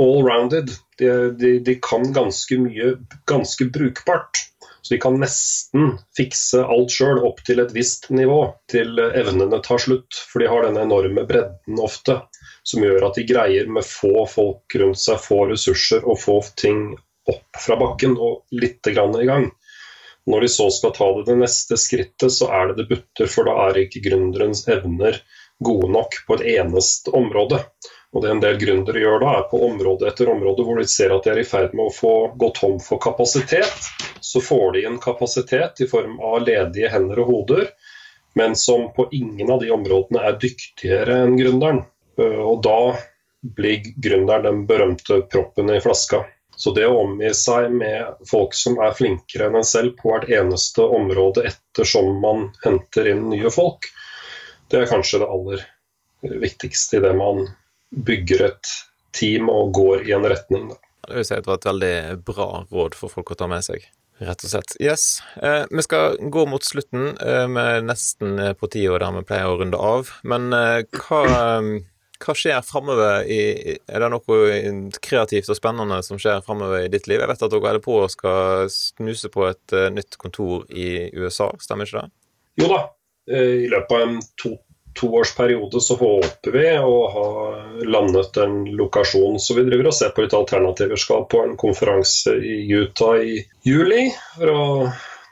all-rounded. 0.00 0.70
De, 0.98 1.10
de, 1.30 1.58
de, 1.64 1.74
kan 1.82 2.12
ganske 2.12 2.58
mye 2.60 2.94
ganske 3.30 3.66
brukbart. 3.72 4.46
Så 4.82 4.94
de 4.94 5.00
kan 5.02 5.18
nesten 5.20 5.96
fikse 6.16 6.62
alt 6.64 6.94
sjøl 6.94 7.20
opp 7.26 7.42
til 7.46 7.60
et 7.60 7.74
visst 7.76 8.08
nivå, 8.14 8.40
til 8.70 8.98
evnene 8.98 9.60
tar 9.64 9.82
slutt. 9.82 10.22
For 10.30 10.42
de 10.42 10.48
har 10.50 10.64
denne 10.66 10.86
enorme 10.86 11.26
bredden 11.28 11.82
ofte, 11.82 12.20
som 12.62 12.86
gjør 12.86 13.10
at 13.10 13.18
de 13.18 13.26
greier 13.28 13.68
med 13.68 13.86
få 13.86 14.24
folk 14.30 14.78
rundt 14.80 15.02
seg, 15.02 15.20
få 15.20 15.44
ressurser 15.52 16.06
og 16.06 16.20
få 16.22 16.40
ting 16.62 16.92
opp 17.30 17.60
fra 17.60 17.76
bakken 17.80 18.16
og 18.16 18.46
litt 18.56 18.86
grann 18.94 19.18
i 19.20 19.28
gang. 19.28 19.50
Når 20.30 20.44
de 20.44 20.48
så 20.52 20.68
skal 20.72 20.92
ta 20.94 21.06
det, 21.16 21.26
det 21.28 21.38
neste 21.40 21.76
skrittet, 21.80 22.32
så 22.32 22.50
er 22.54 22.70
det 22.70 22.80
det 22.80 22.88
butter, 22.90 23.30
for 23.30 23.48
da 23.48 23.56
er 23.66 23.82
ikke 23.82 24.02
gründerens 24.04 24.66
evner 24.70 25.18
gode 25.60 25.90
nok 25.92 26.20
på 26.26 26.38
et 26.38 26.46
eneste 26.56 27.12
område. 27.16 27.60
Og 28.12 28.22
Det 28.22 28.30
en 28.30 28.40
del 28.42 28.56
gründere 28.58 29.02
gjør 29.04 29.20
da, 29.22 29.34
er 29.38 29.46
på 29.50 29.60
område 29.68 30.08
etter 30.10 30.30
område 30.32 30.64
hvor 30.66 30.80
de 30.80 30.86
ser 30.90 31.12
at 31.14 31.26
de 31.26 31.30
er 31.30 31.42
i 31.42 31.46
ferd 31.46 31.76
med 31.78 31.86
å 31.86 31.94
få 31.94 32.14
gå 32.40 32.50
tom 32.56 32.80
for 32.82 32.98
kapasitet. 33.02 33.86
Så 34.20 34.42
får 34.42 34.72
de 34.74 34.84
en 34.88 34.98
kapasitet 35.02 35.84
i 35.84 35.88
form 35.90 36.18
av 36.18 36.42
ledige 36.42 36.90
hender 36.90 37.22
og 37.22 37.30
hoder, 37.30 37.70
men 38.34 38.56
som 38.58 38.88
på 38.96 39.06
ingen 39.14 39.50
av 39.50 39.62
de 39.62 39.70
områdene 39.74 40.26
er 40.26 40.40
dyktigere 40.42 41.22
enn 41.24 41.38
gründeren. 41.38 41.84
Øh, 42.18 42.42
og 42.50 42.60
da 42.66 42.80
blir 43.40 43.86
gründeren 43.96 44.46
den 44.46 44.66
berømte 44.66 45.22
proppen 45.30 45.70
i 45.70 45.80
flaska. 45.80 46.24
Så 46.60 46.74
det 46.76 46.84
å 46.90 46.98
omgi 47.00 47.30
seg 47.34 47.70
med 47.72 48.26
folk 48.28 48.52
som 48.58 48.76
er 48.84 48.92
flinkere 48.98 49.46
enn 49.48 49.62
en 49.62 49.64
selv 49.64 49.94
på 49.96 50.10
hvert 50.10 50.28
eneste 50.28 50.84
område 50.84 51.46
ettersom 51.48 52.18
man 52.20 52.50
henter 52.64 53.08
inn 53.08 53.30
nye 53.30 53.52
folk, 53.54 53.86
det 54.70 54.80
er 54.80 54.90
kanskje 54.90 55.22
det 55.22 55.30
aller 55.30 55.66
viktigste 56.40 56.98
i 56.98 57.04
det 57.04 57.12
man 57.16 57.46
bygger 57.90 58.46
et 58.50 58.74
team 59.16 59.50
og 59.50 59.72
går 59.74 60.06
i 60.08 60.14
en 60.14 60.26
retning. 60.30 60.68
Da. 60.70 60.78
Det 61.08 61.16
vil 61.16 61.26
si 61.26 61.34
at 61.34 61.46
det 61.46 61.50
var 61.50 61.58
et 61.58 61.70
veldig 61.70 61.96
bra 62.26 62.50
råd 62.70 62.98
for 62.98 63.12
folk 63.12 63.32
å 63.34 63.38
ta 63.40 63.48
med 63.50 63.64
seg. 63.66 63.86
Rett 64.20 64.42
og 64.44 64.52
slett. 64.52 64.74
Yes. 64.84 65.22
Eh, 65.40 65.62
vi 65.70 65.82
skal 65.82 66.18
gå 66.20 66.44
mot 66.46 66.64
slutten. 66.64 67.14
Eh, 67.16 67.46
vi 67.48 67.62
er 67.62 67.86
nesten 67.86 68.36
på 68.60 68.68
tida 68.68 68.98
der 69.00 69.14
vi 69.16 69.24
pleier 69.24 69.48
å 69.48 69.56
runde 69.62 69.80
av. 69.80 70.12
Men 70.28 70.52
eh, 70.52 70.82
hva, 71.06 71.22
hva, 72.20 72.34
skjer 72.36 72.60
framover 72.68 73.24
Er 73.24 74.04
det 74.04 74.10
noe 74.12 74.40
kreativt 75.00 75.48
og 75.48 75.56
spennende 75.56 76.02
som 76.04 76.20
skjer 76.20 76.44
framover 76.44 76.84
i 76.84 76.92
ditt 76.92 77.08
liv? 77.08 77.22
Jeg 77.22 77.32
vet 77.32 77.46
at 77.48 77.54
dere 77.54 77.64
holder 77.64 77.84
på 77.86 77.96
og 78.02 78.12
skal 78.12 78.68
snuse 78.74 79.32
på 79.32 79.48
et 79.48 79.76
uh, 79.76 79.88
nytt 79.88 80.20
kontor 80.20 80.68
i 80.68 81.08
USA, 81.16 81.48
stemmer 81.64 81.88
ikke 81.88 82.04
det? 82.04 82.12
Jo 82.60 82.68
da, 82.74 82.82
i 83.30 83.68
løpet 83.70 83.94
av 83.96 84.02
en 84.02 84.18
to, 84.42 84.56
toårsperiode 85.00 85.80
så 85.80 85.96
håper 85.96 86.50
vi 86.52 86.66
å 86.78 86.96
ha 87.14 87.28
landet 87.86 88.36
en 88.36 88.64
lokasjon. 88.64 89.38
Så 89.40 89.54
vi 89.54 89.64
driver 89.68 89.90
og 89.90 89.96
ser 89.96 90.12
på 90.14 90.24
litt 90.24 90.36
alternativer. 90.36 90.98
Skal 91.00 91.26
på 91.30 91.44
en 91.44 91.56
konferanse 91.60 92.34
i 92.36 92.62
Utah 92.72 93.22
i 93.22 93.40
juli. 93.66 94.08
Å, 94.40 94.90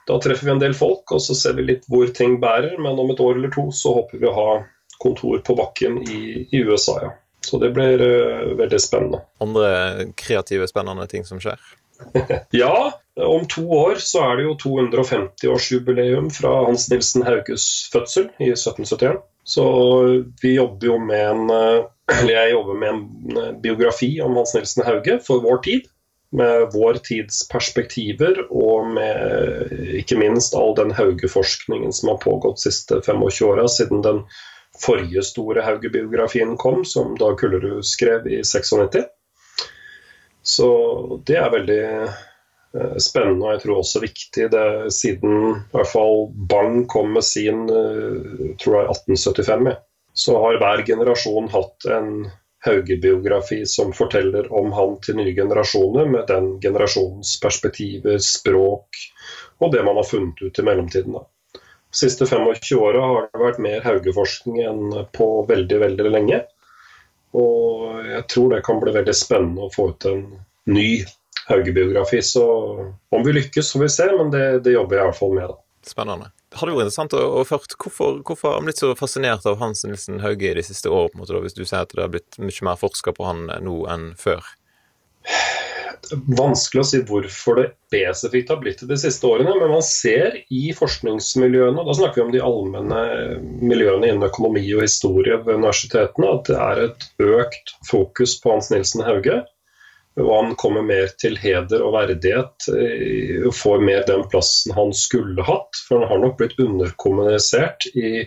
da 0.08 0.18
treffer 0.22 0.48
vi 0.48 0.54
en 0.54 0.62
del 0.62 0.76
folk, 0.78 1.10
og 1.12 1.22
så 1.22 1.36
ser 1.36 1.58
vi 1.58 1.68
litt 1.68 1.88
hvor 1.90 2.10
ting 2.14 2.38
bærer. 2.42 2.78
Men 2.80 3.00
om 3.00 3.12
et 3.12 3.22
år 3.24 3.40
eller 3.40 3.52
to 3.54 3.68
så 3.74 3.98
håper 4.00 4.22
vi 4.22 4.30
å 4.30 4.36
ha 4.36 4.50
kontor 4.98 5.42
på 5.46 5.54
bakken 5.58 6.02
i, 6.02 6.22
i 6.50 6.62
USA, 6.66 6.98
ja. 7.02 7.14
Så 7.40 7.58
det 7.62 7.70
blir 7.70 8.00
uh, 8.02 8.54
veldig 8.58 8.80
spennende. 8.82 9.20
Andre 9.40 10.08
kreative, 10.18 10.66
spennende 10.68 11.06
ting 11.08 11.22
som 11.24 11.38
skjer? 11.40 11.60
ja, 12.50 12.92
om 13.18 13.46
to 13.50 13.64
år 13.72 14.02
så 14.02 14.22
er 14.26 14.38
det 14.38 14.46
jo 14.46 14.56
250-årsjubileum 14.62 16.30
fra 16.34 16.52
Hans 16.66 16.88
Nilsen 16.90 17.26
Hauges 17.26 17.88
fødsel 17.92 18.30
i 18.38 18.52
1771. 18.54 19.20
Så 19.48 19.64
vi 20.42 20.54
jobber 20.54 20.86
jo 20.86 20.98
med 21.00 21.24
en 21.30 21.52
eller 22.20 22.34
jeg 22.34 22.50
jobber 22.52 22.74
med 22.80 22.88
en 22.88 23.36
eh, 23.36 23.54
biografi 23.62 24.10
om 24.24 24.36
Hans 24.36 24.54
Nilsen 24.54 24.84
Hauge 24.86 25.18
for 25.26 25.44
vår 25.44 25.62
tid. 25.66 25.88
Med 26.30 26.66
vår 26.74 26.98
tids 27.06 27.40
perspektiver 27.48 28.42
og 28.52 28.90
med 28.92 29.70
ikke 29.96 30.18
minst 30.20 30.52
all 30.56 30.74
den 30.76 30.90
Hauge-forskningen 30.92 31.94
som 31.96 32.10
har 32.12 32.18
pågått 32.20 32.60
de 32.60 32.66
siste 32.66 32.98
25 33.00 33.48
åra, 33.48 33.64
siden 33.72 34.02
den 34.04 34.20
forrige 34.76 35.22
store 35.24 35.64
Hauge-biografien 35.64 36.52
kom, 36.60 36.84
som 36.84 37.16
Dag 37.16 37.38
Kullerud 37.40 37.80
skrev 37.84 38.28
i 38.28 38.42
96. 38.44 39.08
Så 40.48 40.68
det 41.28 41.36
er 41.36 41.52
veldig 41.52 41.82
eh, 41.84 42.96
spennende 43.02 43.44
og 43.44 43.52
jeg 43.52 43.62
tror 43.66 43.80
også 43.82 44.00
viktig. 44.06 44.48
Det, 44.54 44.64
siden 44.96 45.34
i 45.50 45.76
hvert 45.76 45.90
fall 45.92 46.28
Bang 46.50 46.82
kom 46.88 47.12
med 47.18 47.26
sin 47.26 47.66
eh, 47.68 48.54
tror 48.62 48.78
jeg 48.78 48.94
1875, 48.96 49.72
så 50.18 50.36
har 50.46 50.60
hver 50.62 50.84
generasjon 50.88 51.50
hatt 51.52 51.88
en 51.92 52.12
Hauge-biografi 52.64 53.60
som 53.70 53.92
forteller 53.94 54.48
om 54.60 54.72
han 54.74 54.96
til 55.04 55.20
nye 55.20 55.34
generasjoner, 55.36 56.08
med 56.10 56.24
den 56.26 56.48
generasjonens 56.64 57.36
perspektiver, 57.44 58.18
språk 58.18 58.98
og 59.62 59.70
det 59.74 59.84
man 59.86 60.00
har 60.00 60.08
funnet 60.08 60.42
ut 60.42 60.58
i 60.58 60.64
mellomtiden. 60.66 61.20
De 61.58 62.00
siste 62.00 62.26
25 62.26 62.80
åra 62.80 63.04
har 63.12 63.28
det 63.28 63.44
vært 63.44 63.60
mer 63.62 63.84
Hauge-forskning 63.86 64.58
enn 64.64 64.96
på 65.14 65.28
veldig, 65.48 65.78
veldig 65.84 66.10
lenge. 66.10 66.40
Og 67.36 68.08
jeg 68.08 68.24
tror 68.32 68.54
det 68.54 68.64
kan 68.66 68.80
bli 68.82 68.94
veldig 68.94 69.14
spennende 69.16 69.66
å 69.66 69.72
få 69.74 69.90
ut 69.92 70.08
en 70.08 70.24
ny 70.70 70.88
Hauge-biografi. 71.48 72.22
Så 72.24 72.44
om 73.10 73.24
vi 73.24 73.32
lykkes, 73.36 73.72
får 73.72 73.80
vi 73.80 73.88
se, 73.92 74.08
men 74.16 74.32
det, 74.32 74.44
det 74.64 74.76
jobber 74.76 74.98
jeg 74.98 75.04
i 75.04 75.10
hvert 75.10 75.20
fall 75.20 75.34
med. 75.36 75.52
da. 75.52 75.88
Spennende. 75.88 76.30
Det 76.48 76.60
hadde 76.60 76.72
vært 76.72 76.86
interessant 76.86 77.16
å, 77.16 77.22
å 77.40 77.44
ført, 77.48 77.74
hvorfor, 77.80 78.20
hvorfor 78.24 78.50
har 78.50 78.60
han 78.60 78.68
blitt 78.68 78.80
så 78.80 78.94
fascinert 78.96 79.44
av 79.48 79.58
Hans 79.60 79.84
Nilsen 79.84 80.22
Hauge 80.24 80.54
de 80.56 80.64
siste 80.64 80.88
årene, 80.88 81.12
på 81.12 81.18
en 81.18 81.24
måte, 81.24 81.42
hvis 81.44 81.56
du 81.56 81.64
sier 81.64 81.84
at 81.84 81.92
det 81.92 82.04
har 82.04 82.12
blitt 82.12 82.40
mye 82.40 82.68
mer 82.68 82.80
forska 82.80 83.12
på 83.16 83.26
han 83.28 83.44
nå 83.64 83.82
enn 83.92 84.10
før? 84.20 84.44
Vanskelig 86.38 86.82
å 86.82 86.86
si 86.86 87.00
hvorfor 87.08 87.58
det 87.60 87.66
spesifikt 87.88 88.52
har 88.52 88.60
blitt 88.62 88.82
det 88.82 88.88
de 88.90 88.98
siste 89.00 89.26
årene, 89.26 89.54
men 89.58 89.72
man 89.72 89.84
ser 89.84 90.36
i 90.54 90.72
forskningsmiljøene, 90.76 91.80
og 91.80 91.90
da 91.90 91.96
snakker 91.98 92.20
vi 92.20 92.26
om 92.26 92.32
de 92.34 92.42
allmenne 92.44 93.02
miljøene 93.64 94.10
innen 94.10 94.28
økonomi 94.28 94.64
og 94.76 94.84
historie 94.84 95.38
ved 95.42 95.60
universitetene, 95.60 96.32
at 96.32 96.50
det 96.50 96.58
er 96.64 96.82
et 96.86 97.06
økt 97.24 97.74
fokus 97.88 98.36
på 98.42 98.54
Hans 98.54 98.72
Nilsen 98.74 99.04
Hauge. 99.06 99.42
Og 100.18 100.32
han 100.32 100.56
kommer 100.58 100.82
mer 100.82 101.12
til 101.22 101.36
heder 101.38 101.82
og 101.86 101.92
verdighet 101.94 102.66
eh, 102.74 103.36
og 103.46 103.52
får 103.54 103.84
mer 103.86 104.02
den 104.08 104.24
plassen 104.32 104.74
han 104.74 104.90
skulle 104.96 105.44
hatt. 105.46 105.78
For 105.86 106.02
han 106.02 106.10
har 106.10 106.24
nok 106.24 106.40
blitt 106.40 106.58
underkommunisert 106.58 107.86
i 107.94 108.24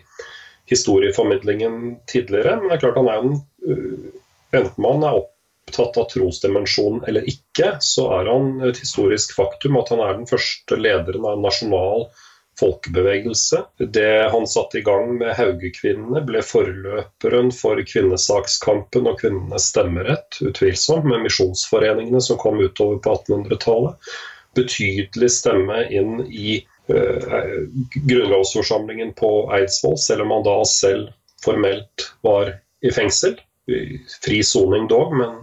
historieformidlingen 0.71 1.97
tidligere. 2.07 2.62
Men 2.62 2.71
det 2.71 2.77
er 2.77 2.84
klart 2.86 3.01
han 3.01 3.12
er 3.12 3.19
jo 3.19 3.34
den 3.34 3.41
Enten 4.51 4.84
man 4.84 5.03
er 5.07 5.15
opptatt 5.67 5.97
av 5.97 6.10
trosdimensjonen 6.12 7.04
eller 7.08 7.28
ikke, 7.30 7.78
så 7.80 8.10
er 8.19 8.32
han 8.32 8.60
et 8.67 8.82
historisk 8.82 9.36
faktum 9.38 9.78
at 9.80 9.93
han 9.93 10.04
er 10.04 10.17
den 10.17 10.30
første 10.30 10.78
lederen 10.80 11.26
av 11.26 11.38
en 11.38 11.45
nasjonal 11.47 12.10
folkebevegelse. 12.60 13.63
Det 13.80 14.30
han 14.32 14.47
satte 14.47 14.80
i 14.80 14.82
gang 14.86 15.15
med 15.17 15.36
Haugekvinnene, 15.38 16.21
ble 16.28 16.41
forløperen 16.45 17.52
for 17.56 17.80
kvinnesakskampen 17.88 19.08
og 19.10 19.21
kvinnenes 19.21 19.69
stemmerett, 19.71 20.41
utvilsomt, 20.43 21.08
med 21.08 21.24
misjonsforeningene 21.26 22.21
som 22.21 22.39
kom 22.41 22.60
utover 22.62 23.00
på 23.02 23.15
1800-tallet. 23.15 24.12
Betydelig 24.58 25.32
stemme 25.32 25.86
inn 25.95 26.19
i 26.28 26.60
uh, 26.91 27.39
grunnlovsforsamlingen 27.95 29.15
på 29.17 29.32
Eidsvoll, 29.56 29.97
selv 29.97 30.28
om 30.28 30.36
han 30.36 30.45
da 30.45 30.58
selv 30.67 31.15
formelt 31.41 32.12
var 32.21 32.58
i 32.84 32.91
fengsel. 32.93 33.39
Fri 34.21 34.41
soning 34.43 34.89
dog, 34.91 35.15
men 35.15 35.39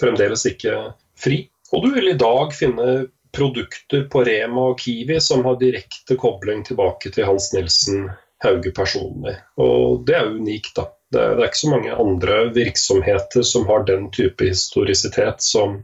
fremdeles 0.00 0.46
ikke 0.48 0.76
fri. 1.18 1.46
Og 1.72 1.84
du 1.84 1.92
vil 1.96 2.12
i 2.12 2.18
dag 2.18 2.52
finne 2.54 3.06
produkter 3.36 4.06
på 4.12 4.22
Rema 4.24 4.70
og 4.70 4.80
Kiwi 4.80 5.18
som 5.20 5.44
har 5.44 5.58
direkte 5.60 6.16
kobling 6.20 6.62
tilbake 6.64 7.12
til 7.12 7.28
Hans 7.28 7.50
Nilsen 7.54 8.06
Hauge 8.44 8.72
personlig. 8.76 9.34
Og 9.60 10.04
det 10.06 10.16
er 10.16 10.30
unikt, 10.36 10.74
da. 10.76 10.90
Det 11.12 11.22
er, 11.22 11.42
ikke 11.46 11.60
så 11.60 11.70
mange 11.70 11.94
andre 11.94 12.38
virksomheter 12.54 13.44
som 13.46 13.66
har 13.68 13.84
den 13.86 14.08
type 14.14 14.44
historisitet 14.44 15.44
som 15.44 15.78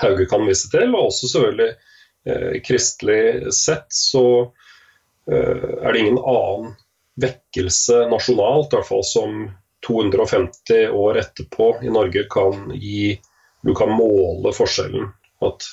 Hauge 0.00 0.26
kan 0.30 0.44
vise 0.48 0.70
til. 0.72 0.94
Og 0.94 1.10
også 1.10 1.30
selvfølgelig 1.30 1.70
eh, 2.26 2.58
kristelig 2.66 3.54
sett 3.54 3.86
så 3.94 4.26
eh, 5.30 5.70
er 5.78 5.92
det 5.92 6.02
ingen 6.02 6.18
annen 6.18 6.74
vekkelse 7.18 8.04
nasjonalt, 8.10 8.72
i 8.72 8.78
hvert 8.78 8.90
fall 8.90 9.06
som 9.06 9.40
250 9.86 10.90
år 10.90 11.20
etterpå 11.22 11.70
i 11.86 11.90
Norge 11.94 12.26
kan 12.30 12.72
gi 12.74 13.14
Du 13.68 13.74
kan 13.76 13.90
måle 13.92 14.48
forskjellen. 14.56 15.10
At 15.44 15.66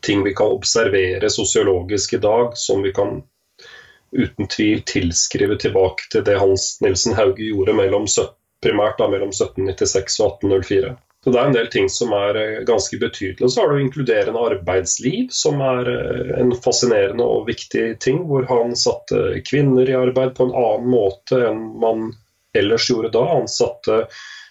ting 0.00 0.22
vi 0.24 0.32
kan 0.34 0.54
observere 0.56 1.28
sosiologisk 1.30 2.14
i 2.16 2.20
dag, 2.24 2.54
som 2.56 2.80
vi 2.82 2.92
kan 2.96 3.18
uten 4.16 4.48
tvil 4.48 4.80
tilskrive 4.88 5.58
tilbake 5.60 6.08
til 6.12 6.24
det 6.24 6.38
Hans 6.40 6.78
Nilsen 6.80 7.12
Hauge 7.18 7.44
gjorde 7.50 7.74
mellom, 7.76 8.06
primært 8.64 8.96
da, 8.96 9.10
mellom 9.12 9.34
1796 9.34 10.16
og 10.24 10.38
1804. 10.38 10.94
Så 11.24 11.34
Det 11.34 11.40
er 11.42 11.50
en 11.50 11.58
del 11.58 11.68
ting 11.68 11.90
som 11.92 12.16
er 12.16 12.40
eh, 12.40 12.64
ganske 12.64 12.96
betydelige. 12.96 13.50
Så 13.50 13.60
har 13.60 13.74
du 13.74 13.82
inkluderende 13.82 14.46
arbeidsliv, 14.54 15.28
som 15.34 15.60
er 15.60 15.90
eh, 15.92 16.32
en 16.40 16.54
fascinerende 16.56 17.26
og 17.28 17.44
viktig 17.50 17.98
ting. 18.00 18.22
Hvor 18.30 18.48
han 18.48 18.72
satte 18.72 19.42
kvinner 19.44 19.84
i 19.84 19.98
arbeid 19.98 20.32
på 20.38 20.48
en 20.48 20.56
annen 20.56 20.88
måte 20.88 21.42
enn 21.50 21.60
man 21.84 22.12
ellers 22.56 22.88
gjorde 22.88 23.12
da. 23.12 23.26
Han 23.34 23.52
satte 23.52 24.06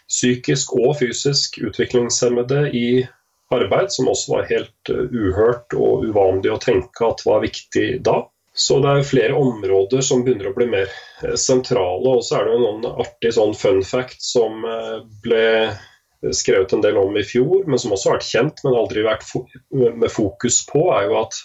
psykisk 0.07 0.73
og 0.79 0.97
fysisk 1.01 1.59
utviklingshemmede 1.63 2.67
i 2.75 2.89
arbeid, 3.53 3.91
som 3.91 4.09
også 4.11 4.33
var 4.33 4.49
helt 4.51 4.91
eh, 4.91 5.05
uhørt 5.11 5.75
og 5.75 6.07
uvanlig 6.07 6.51
å 6.53 6.61
tenke 6.63 7.07
at 7.07 7.23
var 7.27 7.43
viktig 7.45 7.89
da. 8.07 8.23
Så 8.57 8.79
det 8.81 8.89
er 8.89 9.05
flere 9.05 9.37
områder 9.37 10.01
som 10.01 10.23
begynner 10.25 10.49
å 10.49 10.55
bli 10.55 10.69
mer 10.71 10.87
eh, 10.87 11.35
sentrale. 11.39 12.17
Og 12.17 12.23
så 12.25 12.39
er 12.39 12.47
det 12.47 12.55
jo 12.55 12.63
noen 12.63 13.03
artig 13.05 13.33
sånn 13.37 13.53
fun 13.57 13.83
fact 13.85 14.23
som 14.23 14.65
eh, 14.67 14.97
ble 15.23 15.45
skrevet 16.33 16.73
en 16.73 16.81
del 16.81 16.97
om 16.97 17.13
i 17.19 17.23
fjor, 17.27 17.67
men 17.69 17.79
som 17.79 17.93
også 17.93 18.09
har 18.09 18.17
vært 18.17 18.31
kjent, 18.31 18.63
men 18.65 18.75
aldri 18.75 19.03
vært 19.05 19.27
med 19.69 20.09
fokus 20.09 20.63
på, 20.65 20.87
er 20.95 21.05
jo 21.11 21.19
at 21.21 21.37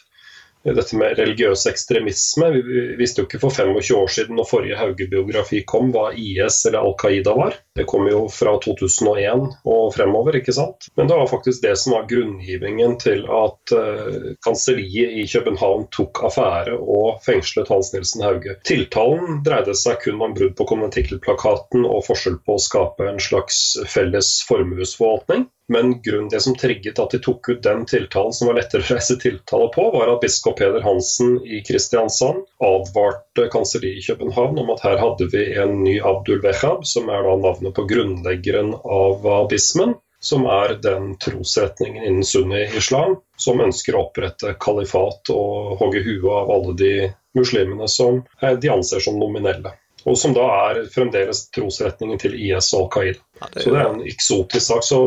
dette 0.62 0.96
med 0.96 1.18
religiøs 1.18 1.66
ekstremisme. 1.68 2.48
Vi 2.54 2.84
visste 2.98 3.22
jo 3.22 3.28
ikke 3.28 3.40
for 3.42 3.54
25 3.54 3.98
år 3.98 4.12
siden 4.14 4.38
når 4.38 4.48
forrige 4.48 4.78
Hauge-biografi 4.78 5.62
kom, 5.68 5.90
hva 5.94 6.12
IS 6.14 6.62
eller 6.68 6.86
Al 6.86 6.94
Qaida 7.00 7.34
var. 7.36 7.58
Det 7.74 7.84
kom 7.88 8.04
jo 8.10 8.26
fra 8.28 8.52
2001 8.60 9.46
og 9.64 9.94
fremover, 9.94 10.36
ikke 10.36 10.52
sant. 10.52 10.90
Men 10.98 11.08
det 11.08 11.16
var 11.16 11.30
faktisk 11.30 11.62
det 11.64 11.72
som 11.80 11.94
var 11.96 12.04
grunngivningen 12.10 12.98
til 13.00 13.24
at 13.32 13.72
uh, 13.72 14.26
kanselliet 14.44 15.16
i 15.22 15.24
København 15.32 15.86
tok 15.96 16.20
affære 16.28 16.76
og 16.76 17.22
fengslet 17.24 17.72
Hans 17.72 17.94
Nilsen 17.94 18.26
Hauge. 18.26 18.58
Tiltalen 18.68 19.40
dreide 19.46 19.76
seg 19.78 20.02
kun 20.04 20.20
om 20.20 20.36
brudd 20.36 20.52
på 20.58 20.68
konventikkelplakaten 20.68 21.88
og 21.88 22.04
forskjell 22.10 22.42
på 22.44 22.58
å 22.58 22.64
skape 22.66 23.08
en 23.08 23.22
slags 23.22 23.64
felles 23.88 24.34
formuesforvaltning. 24.50 25.48
Men 25.72 26.02
grunnen 26.02 26.28
det 26.28 26.40
som 26.44 26.56
trigget 26.58 26.98
at 27.00 27.14
de 27.14 27.20
tok 27.22 27.48
ut 27.48 27.62
den 27.64 27.86
tiltalen 27.88 28.34
som 28.36 28.50
var 28.50 28.58
lettere 28.58 28.84
å 28.84 28.88
reise 28.92 29.16
tiltale 29.22 29.70
på, 29.72 29.86
var 29.94 30.10
at 30.12 30.20
biskop 30.20 30.58
Peder 30.60 30.84
Hansen 30.84 31.38
i 31.40 31.62
Kristiansand 31.64 32.44
advarte 32.60 33.31
kanselliet 33.52 33.98
i 33.98 34.06
København 34.06 34.58
om 34.62 34.70
at 34.74 34.84
her 34.84 34.98
hadde 35.00 35.28
vi 35.32 35.44
en 35.58 35.78
ny 35.84 35.98
Abdul 36.04 36.42
Wehab, 36.44 36.86
som 36.86 37.08
er 37.08 37.24
da 37.26 37.36
navnet 37.40 37.74
på 37.76 37.86
grunnleggeren 37.88 38.74
av 38.76 39.22
wahhabismen 39.24 39.96
som 40.22 40.46
er 40.46 40.76
den 40.82 41.16
trosretningen 41.18 42.04
innen 42.04 42.26
sunni-islam 42.26 43.16
som 43.36 43.62
ønsker 43.64 43.96
å 43.96 44.04
opprette 44.06 44.54
kalifat 44.62 45.32
og 45.34 45.78
hogge 45.80 46.04
huet 46.06 46.28
av 46.30 46.52
alle 46.54 46.76
de 46.78 46.92
muslimene 47.34 47.88
som 47.90 48.20
de 48.40 48.70
anser 48.70 49.02
som 49.02 49.18
nominelle 49.18 49.74
og 50.04 50.18
som 50.18 50.34
da 50.34 50.44
er 50.68 50.80
fremdeles 50.90 51.44
trosretningen 51.54 52.18
til 52.18 52.34
IS 52.34 52.72
og 52.74 52.84
Al 52.84 52.88
Qaida. 52.94 53.20
Ja, 53.40 53.48
så 53.54 53.74
det 53.74 53.80
er 53.80 53.90
en 53.90 54.04
eksotisk 54.06 54.66
sak. 54.66 54.86
Så 54.86 55.00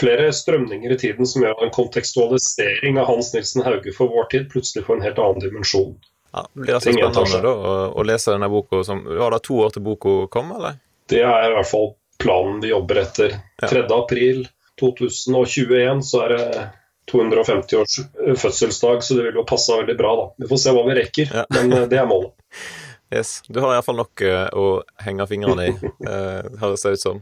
flere 0.00 0.30
strømninger 0.36 0.92
i 0.92 0.98
tiden 1.00 1.28
som 1.28 1.44
gjør 1.44 1.64
en 1.64 1.72
kontekstualisering 1.74 3.00
av 3.00 3.08
Hans 3.08 3.32
Nilsen 3.34 3.64
Hauge 3.64 3.94
for 3.96 4.12
vår 4.12 4.28
tid 4.34 4.50
plutselig 4.52 4.84
får 4.86 4.98
en 4.98 5.06
helt 5.06 5.22
annen 5.22 5.44
dimensjon. 5.44 5.94
Ja, 6.34 6.46
det 6.52 6.60
blir 6.60 6.74
altså 6.74 6.90
spennende 6.90 7.40
da, 7.44 7.50
å, 7.54 7.74
å, 7.94 8.02
lese 8.02 8.32
denne 8.34 8.48
boka. 8.50 8.80
Som, 8.84 9.04
var 9.06 9.36
det 9.36 9.44
to 9.46 9.60
år 9.62 9.74
til 9.74 9.84
boka 9.86 10.14
kom, 10.34 10.50
eller? 10.56 10.80
Det 11.10 11.20
er 11.22 11.50
i 11.50 11.52
hvert 11.54 11.68
fall 11.70 11.92
planen 12.18 12.62
vi 12.64 12.72
jobber 12.72 13.04
etter. 13.04 13.36
Ja. 13.62 13.68
3. 13.70 13.84
april 13.94 14.48
2021 14.80 16.02
så 16.02 16.24
er 16.24 16.34
det 16.34 16.64
250 17.12 17.76
års 17.78 18.00
fødselsdag, 18.42 19.04
så 19.04 19.14
det 19.14 19.28
vil 19.28 19.38
jo 19.38 19.44
passe 19.46 19.76
veldig 19.78 19.96
bra. 19.98 20.14
da. 20.16 20.26
Vi 20.42 20.50
får 20.50 20.62
se 20.64 20.74
hva 20.74 20.82
vi 20.88 20.96
rekker, 20.98 21.36
ja. 21.38 21.44
men 21.54 21.76
eh, 21.76 21.86
det 21.90 22.02
er 22.02 22.10
målet. 22.10 22.34
Yes. 23.14 23.44
Du 23.46 23.60
har 23.60 23.70
iallfall 23.76 23.98
nok 24.00 24.22
uh, 24.26 24.48
å 24.58 24.62
henge 25.04 25.26
fingrene 25.30 25.66
i, 25.68 25.74
høres 26.62 26.82
det 26.82 26.94
ut 26.96 27.02
som. 27.02 27.20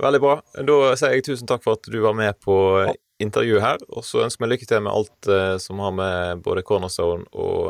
Veldig 0.00 0.18
bra. 0.24 0.32
Da 0.66 0.78
sier 0.98 1.12
jeg 1.14 1.22
tusen 1.28 1.46
takk 1.46 1.62
for 1.62 1.78
at 1.78 1.86
du 1.86 1.98
var 2.02 2.16
med 2.18 2.34
på 2.42 2.56
intervjuet 3.22 3.62
her. 3.62 3.84
Og 3.94 4.02
så 4.08 4.24
ønsker 4.24 4.42
vi 4.42 4.48
lykke 4.56 4.66
til 4.66 4.82
med 4.82 4.90
alt 4.90 5.30
som 5.62 5.84
har 5.84 5.94
med 5.94 6.42
både 6.42 6.64
Cornerstone 6.66 7.28
og 7.30 7.68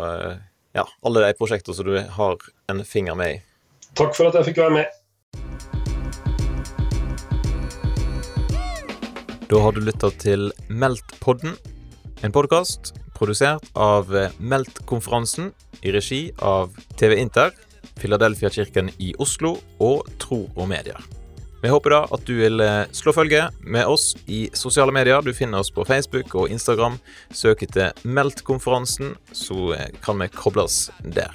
ja, 0.72 0.86
alle 1.02 1.26
de 1.26 1.36
prosjektene 1.38 1.74
som 1.76 1.86
du 1.86 1.98
har 1.98 2.36
en 2.70 2.84
finger 2.86 3.18
med 3.18 3.36
i. 3.36 3.38
Takk 3.98 4.14
for 4.16 4.30
at 4.30 4.38
jeg 4.38 4.50
fikk 4.50 4.62
være 4.62 4.76
med. 4.78 4.96
Da 9.50 9.58
har 9.58 9.74
du 9.74 9.82
lytta 9.82 10.12
til 10.22 10.52
Meldt-podden, 10.70 11.56
en 12.22 12.34
podkast 12.34 12.92
produsert 13.16 13.66
av 13.74 14.12
Meldt-konferansen 14.38 15.50
i 15.82 15.90
regi 15.96 16.28
av 16.38 16.76
TV 17.00 17.18
Inter, 17.18 17.50
Filadelfia-kirken 17.98 18.92
i 19.02 19.10
Oslo 19.18 19.56
og 19.82 20.06
Tro 20.22 20.44
og 20.54 20.68
Medier. 20.70 21.19
Vi 21.62 21.68
håper 21.68 21.92
da 21.92 22.00
at 22.08 22.24
du 22.24 22.34
vil 22.38 22.62
eh, 22.64 22.86
slå 22.96 23.12
følge 23.12 23.42
med 23.60 23.86
oss 23.86 24.14
i 24.26 24.46
sosiale 24.56 24.94
medier. 24.96 25.20
Du 25.20 25.34
finner 25.36 25.60
oss 25.60 25.72
på 25.74 25.84
Facebook 25.84 26.34
og 26.34 26.48
Instagram. 26.48 26.96
Søk 27.36 27.66
etter 27.68 27.92
Meldt-konferansen, 28.02 29.14
så 29.36 29.74
eh, 29.76 29.90
kan 30.00 30.20
vi 30.22 30.30
koble 30.32 30.64
oss 30.64 30.86
der. 31.04 31.34